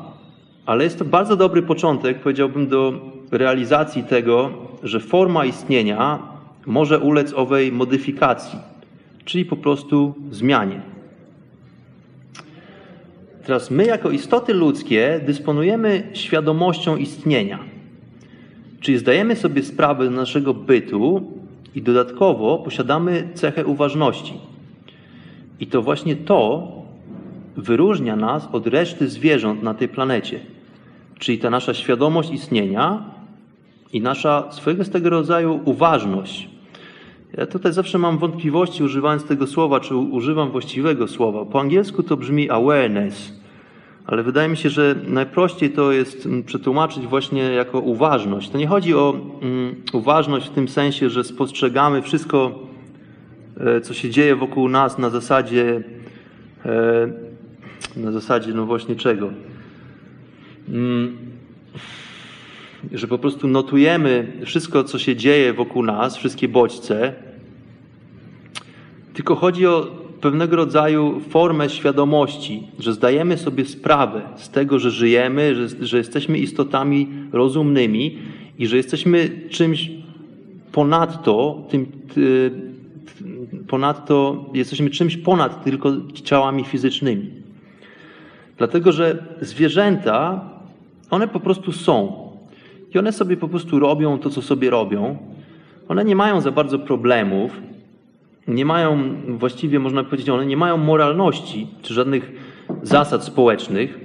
[0.66, 2.92] ale jest to bardzo dobry początek, powiedziałbym, do
[3.30, 4.50] realizacji tego,
[4.82, 6.33] że forma istnienia
[6.66, 8.58] może ulec owej modyfikacji,
[9.24, 10.80] czyli po prostu zmianie.
[13.46, 17.58] Teraz my, jako istoty ludzkie, dysponujemy świadomością istnienia,
[18.80, 21.32] czyli zdajemy sobie sprawę z naszego bytu
[21.74, 24.34] i dodatkowo posiadamy cechę uważności.
[25.60, 26.68] I to właśnie to
[27.56, 30.40] wyróżnia nas od reszty zwierząt na tej planecie.
[31.18, 33.04] Czyli ta nasza świadomość istnienia
[33.92, 36.53] i nasza swojego z tego rodzaju uważność.
[37.38, 41.44] Ja tutaj zawsze mam wątpliwości używając tego słowa, czy używam właściwego słowa.
[41.44, 43.32] Po angielsku to brzmi awareness,
[44.06, 48.50] ale wydaje mi się, że najprościej to jest mm, przetłumaczyć właśnie jako uważność.
[48.50, 52.58] To nie chodzi o um, uważność w tym sensie, że spostrzegamy wszystko,
[53.60, 55.82] e, co się dzieje wokół nas na zasadzie,
[56.66, 57.08] e,
[57.96, 59.30] na zasadzie, no właśnie czego?
[60.68, 61.16] Mm,
[62.92, 67.14] że po prostu notujemy wszystko, co się dzieje wokół nas, wszystkie bodźce,
[69.14, 69.86] tylko chodzi o
[70.20, 76.38] pewnego rodzaju formę świadomości, że zdajemy sobie sprawę z tego, że żyjemy, że, że jesteśmy
[76.38, 78.18] istotami rozumnymi
[78.58, 79.90] i że jesteśmy czymś
[80.72, 81.86] ponadto, tym,
[83.68, 85.92] ponadto jesteśmy czymś ponad tylko
[86.24, 87.30] ciałami fizycznymi.
[88.58, 90.40] Dlatego, że zwierzęta
[91.10, 92.24] one po prostu są.
[92.94, 95.16] I one sobie po prostu robią to, co sobie robią.
[95.88, 97.60] One nie mają za bardzo problemów,
[98.48, 102.32] nie mają właściwie, można powiedzieć, one nie mają moralności czy żadnych
[102.82, 104.00] zasad społecznych.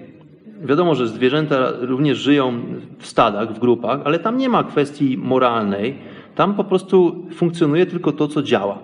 [0.64, 2.53] Wiadomo, że zwierzęta również żyją
[2.98, 5.95] w stadach, w grupach, ale tam nie ma kwestii moralnej.
[6.36, 8.80] Tam po prostu funkcjonuje tylko to, co działa.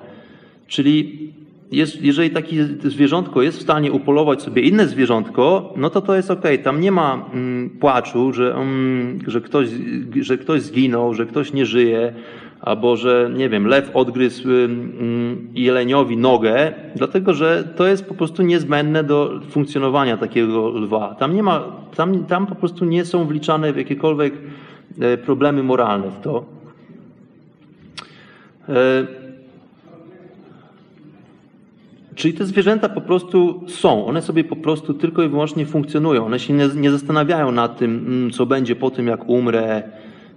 [0.68, 1.26] Czyli
[1.72, 6.32] jest, jeżeli takie zwierzątko jest w stanie upolować sobie inne zwierzątko, no to to jest
[6.32, 6.44] ok.
[6.64, 9.68] Tam nie ma mm, płaczu, że, mm, że, ktoś,
[10.22, 12.14] że ktoś zginął, że ktoś nie żyje,
[12.66, 14.48] albo że, nie wiem, lew odgryzł
[15.54, 21.16] jeleniowi nogę, dlatego że to jest po prostu niezbędne do funkcjonowania takiego lwa.
[21.16, 21.64] Tam nie ma,
[21.96, 24.34] tam, tam po prostu nie są wliczane jakiekolwiek
[25.02, 26.46] e, problemy moralne w to.
[28.70, 29.08] E,
[32.16, 36.26] czyli te zwierzęta po prostu są, one sobie po prostu tylko i wyłącznie funkcjonują.
[36.26, 39.84] One się nie, nie zastanawiają nad tym, mm, co będzie po tym, jak umrę,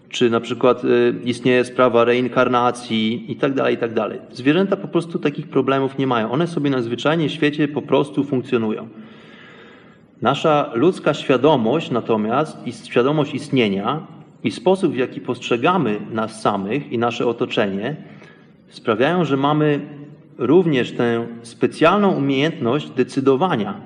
[0.09, 4.19] czy na przykład y, istnieje sprawa reinkarnacji i tak dalej, i tak dalej.
[4.33, 6.31] Zwierzęta po prostu takich problemów nie mają.
[6.31, 8.89] One sobie na zwyczajnie świecie po prostu funkcjonują.
[10.23, 14.07] Nasza ludzka świadomość natomiast świadomość istnienia
[14.45, 17.97] i sposób, w jaki postrzegamy nas samych i nasze otoczenie,
[18.69, 19.81] sprawiają, że mamy
[20.39, 23.81] również tę specjalną umiejętność decydowania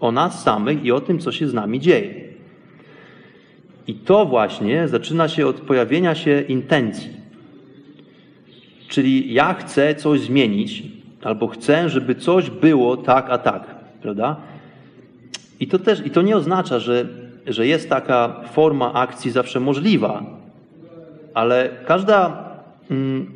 [0.00, 2.29] o nas samych i o tym, co się z nami dzieje.
[3.86, 7.10] I to właśnie zaczyna się od pojawienia się intencji.
[8.88, 10.82] Czyli ja chcę coś zmienić,
[11.22, 14.36] albo chcę, żeby coś było tak, a tak, prawda?
[15.60, 17.06] I to też, i to nie oznacza, że,
[17.46, 20.24] że jest taka forma akcji zawsze możliwa,
[21.34, 22.44] ale każda,
[22.90, 23.26] mm,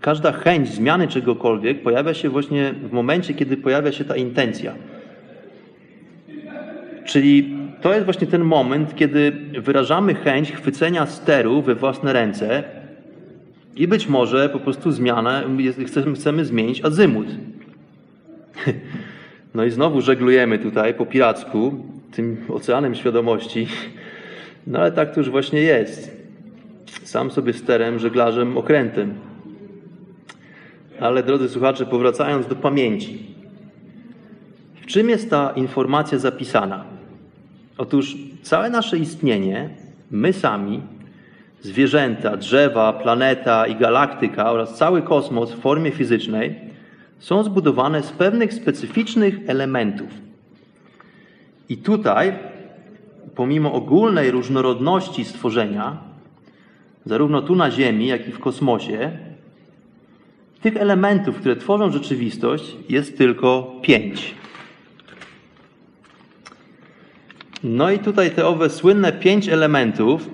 [0.00, 4.74] każda chęć zmiany czegokolwiek pojawia się właśnie w momencie, kiedy pojawia się ta intencja.
[7.04, 12.64] Czyli to jest właśnie ten moment, kiedy wyrażamy chęć chwycenia steru we własne ręce
[13.76, 15.44] i być może po prostu zmianę,
[15.86, 17.26] chcemy, chcemy zmienić azymut.
[19.54, 23.66] No i znowu żeglujemy tutaj po piracku, tym oceanem świadomości.
[24.66, 26.16] No ale tak to już właśnie jest.
[27.02, 29.14] Sam sobie sterem, żeglarzem, okrętem.
[31.00, 33.26] Ale drodzy słuchacze, powracając do pamięci.
[34.82, 36.84] W czym jest ta informacja zapisana?
[37.80, 39.68] Otóż całe nasze istnienie,
[40.10, 40.80] my sami,
[41.62, 46.54] zwierzęta, drzewa, planeta i galaktyka oraz cały kosmos w formie fizycznej
[47.18, 50.08] są zbudowane z pewnych specyficznych elementów.
[51.68, 52.32] I tutaj,
[53.34, 55.96] pomimo ogólnej różnorodności stworzenia,
[57.06, 59.10] zarówno tu na Ziemi, jak i w kosmosie,
[60.62, 64.39] tych elementów, które tworzą rzeczywistość, jest tylko pięć.
[67.64, 70.30] No i tutaj te owe słynne pięć elementów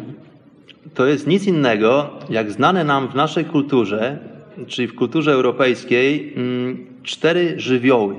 [0.95, 4.19] to jest nic innego, jak znane nam w naszej kulturze,
[4.67, 8.15] czyli w kulturze europejskiej, mm, cztery żywioły.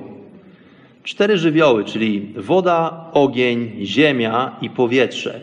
[1.03, 5.39] Cztery żywioły, czyli woda, ogień, ziemia i powietrze.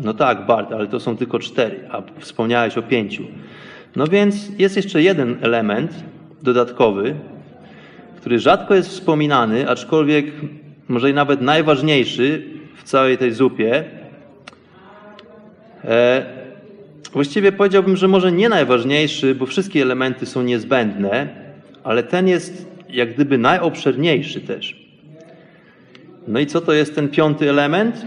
[0.00, 3.22] No tak, Bart, ale to są tylko cztery, a wspomniałeś o pięciu.
[3.96, 6.04] No więc jest jeszcze jeden element
[6.42, 7.14] dodatkowy,
[8.16, 10.26] który rzadko jest wspominany, aczkolwiek
[10.88, 13.84] może i nawet najważniejszy w całej tej zupie.
[15.84, 16.26] E,
[17.12, 21.28] właściwie powiedziałbym, że może nie najważniejszy, bo wszystkie elementy są niezbędne,
[21.84, 24.88] ale ten jest jak gdyby najobszerniejszy też.
[26.28, 28.06] No i co to jest ten piąty element?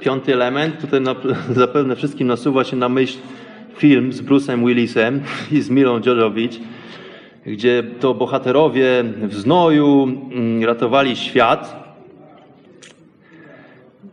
[0.00, 1.14] Piąty element, tutaj na,
[1.56, 3.18] zapewne wszystkim nasuwa się na myśl
[3.76, 5.20] film z Bruce'em Willisem
[5.52, 6.60] i z Milą Jovovich,
[7.46, 11.79] gdzie to bohaterowie w znoju mm, ratowali świat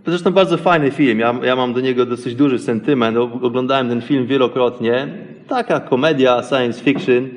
[0.08, 1.20] to zresztą bardzo fajny film.
[1.20, 3.18] Ja, ja mam do niego dosyć duży sentyment.
[3.18, 5.08] Oglądałem ten film wielokrotnie.
[5.48, 7.30] Taka komedia, science fiction,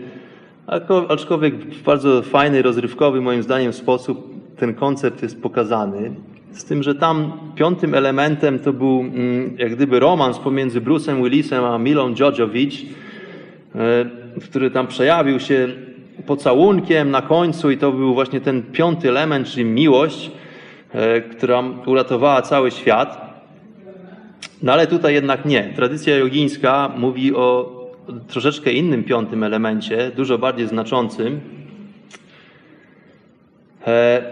[1.09, 6.11] aczkolwiek w bardzo fajny, rozrywkowy moim zdaniem sposób ten koncept jest pokazany.
[6.53, 11.65] Z tym, że tam piątym elementem to był mm, jak gdyby romans pomiędzy Bruce'em Willisem
[11.65, 12.83] a Milą Jojovich,
[13.75, 14.05] e,
[14.45, 15.69] który tam przejawił się
[16.27, 20.40] pocałunkiem na końcu i to był właśnie ten piąty element, czyli miłość.
[20.93, 23.31] E, która uratowała cały świat.
[24.63, 25.73] No ale tutaj jednak nie.
[25.77, 27.81] Tradycja jogińska mówi o
[28.29, 31.41] troszeczkę innym piątym elemencie, dużo bardziej znaczącym.
[33.87, 34.23] E,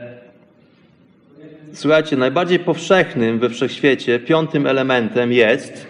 [1.73, 5.87] słuchajcie, najbardziej powszechnym we wszechświecie piątym elementem jest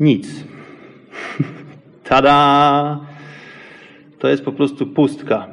[0.00, 0.28] nic.
[2.04, 3.00] Tada!
[4.18, 5.46] To jest po prostu pustka.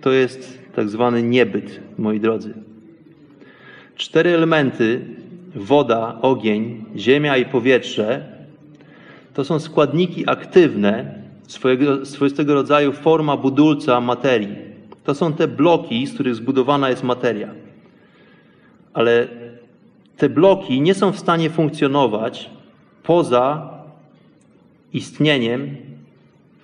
[0.00, 2.54] To jest tak zwany niebyt, moi drodzy.
[3.96, 5.00] Cztery elementy
[5.54, 8.26] woda, ogień, ziemia i powietrze
[9.34, 11.14] to są składniki aktywne,
[11.48, 14.56] swojego, swoistego rodzaju forma budulca materii.
[15.04, 17.48] To są te bloki, z których zbudowana jest materia.
[18.92, 19.28] Ale
[20.16, 22.50] te bloki nie są w stanie funkcjonować
[23.02, 23.70] poza
[24.92, 25.76] istnieniem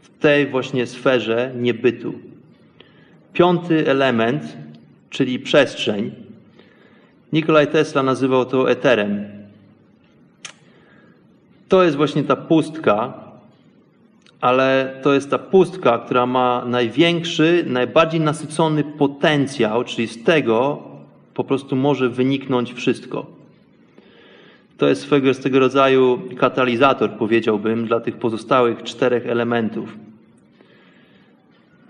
[0.02, 2.33] w tej właśnie sferze niebytu.
[3.34, 4.56] Piąty element,
[5.10, 6.12] czyli przestrzeń,
[7.34, 9.24] Nikolaj Tesla nazywał to eterem.
[11.68, 13.14] To jest właśnie ta pustka,
[14.40, 20.82] ale to jest ta pustka, która ma największy, najbardziej nasycony potencjał, czyli z tego
[21.34, 23.26] po prostu może wyniknąć wszystko.
[24.78, 29.96] To jest swego, z tego rodzaju katalizator, powiedziałbym, dla tych pozostałych czterech elementów.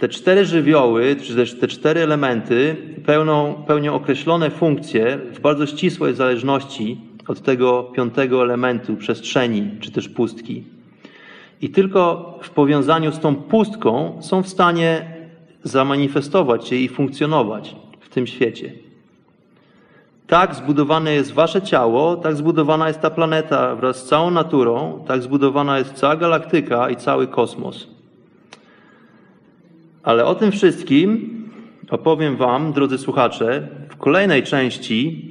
[0.05, 2.77] Te cztery żywioły, czy też te cztery elementy
[3.07, 10.09] pełną, pełnią określone funkcje w bardzo ścisłej zależności od tego piątego elementu przestrzeni, czy też
[10.09, 10.65] pustki.
[11.61, 15.15] I tylko w powiązaniu z tą pustką są w stanie
[15.63, 18.73] zamanifestować się i funkcjonować w tym świecie.
[20.27, 25.23] Tak zbudowane jest wasze ciało, tak zbudowana jest ta planeta wraz z całą naturą, tak
[25.23, 27.95] zbudowana jest cała galaktyka i cały kosmos.
[30.05, 31.31] Ale o tym wszystkim
[31.91, 35.25] opowiem Wam, drodzy słuchacze, w kolejnej części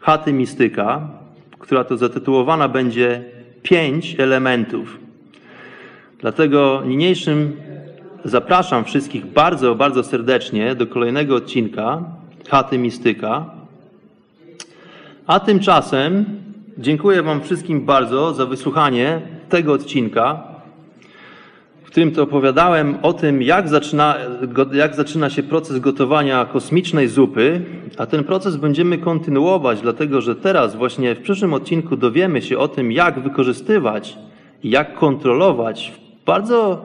[0.00, 1.08] chaty mistyka,
[1.58, 3.24] która to zatytułowana będzie
[3.62, 4.98] Pięć elementów.
[6.20, 7.56] Dlatego niniejszym
[8.24, 12.04] zapraszam wszystkich bardzo, bardzo serdecznie do kolejnego odcinka
[12.48, 13.44] chaty mistyka.
[15.26, 16.24] A tymczasem
[16.78, 20.55] dziękuję Wam wszystkim bardzo za wysłuchanie tego odcinka
[21.96, 24.16] którym to opowiadałem o tym, jak zaczyna,
[24.72, 27.60] jak zaczyna się proces gotowania kosmicznej zupy,
[27.96, 32.68] a ten proces będziemy kontynuować, dlatego że teraz, właśnie w przyszłym odcinku, dowiemy się o
[32.68, 34.18] tym, jak wykorzystywać
[34.64, 36.84] jak kontrolować w bardzo,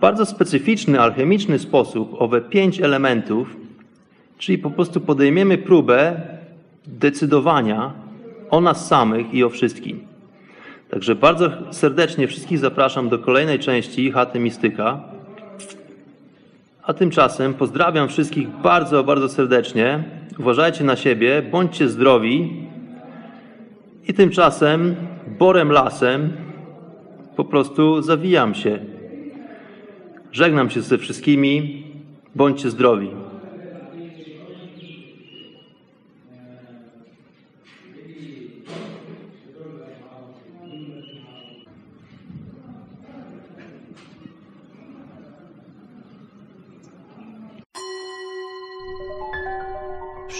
[0.00, 3.56] bardzo specyficzny, alchemiczny sposób owe pięć elementów,
[4.38, 6.20] czyli po prostu podejmiemy próbę
[6.86, 7.92] decydowania
[8.50, 10.13] o nas samych i o wszystkim.
[10.94, 15.00] Także bardzo serdecznie wszystkich zapraszam do kolejnej części Chaty Mistyka.
[16.82, 20.04] A tymczasem pozdrawiam wszystkich bardzo, bardzo serdecznie.
[20.38, 22.66] Uważajcie na siebie, bądźcie zdrowi.
[24.08, 24.96] I tymczasem
[25.38, 26.32] borem lasem
[27.36, 28.78] po prostu zawijam się.
[30.32, 31.84] Żegnam się ze wszystkimi.
[32.34, 33.10] Bądźcie zdrowi.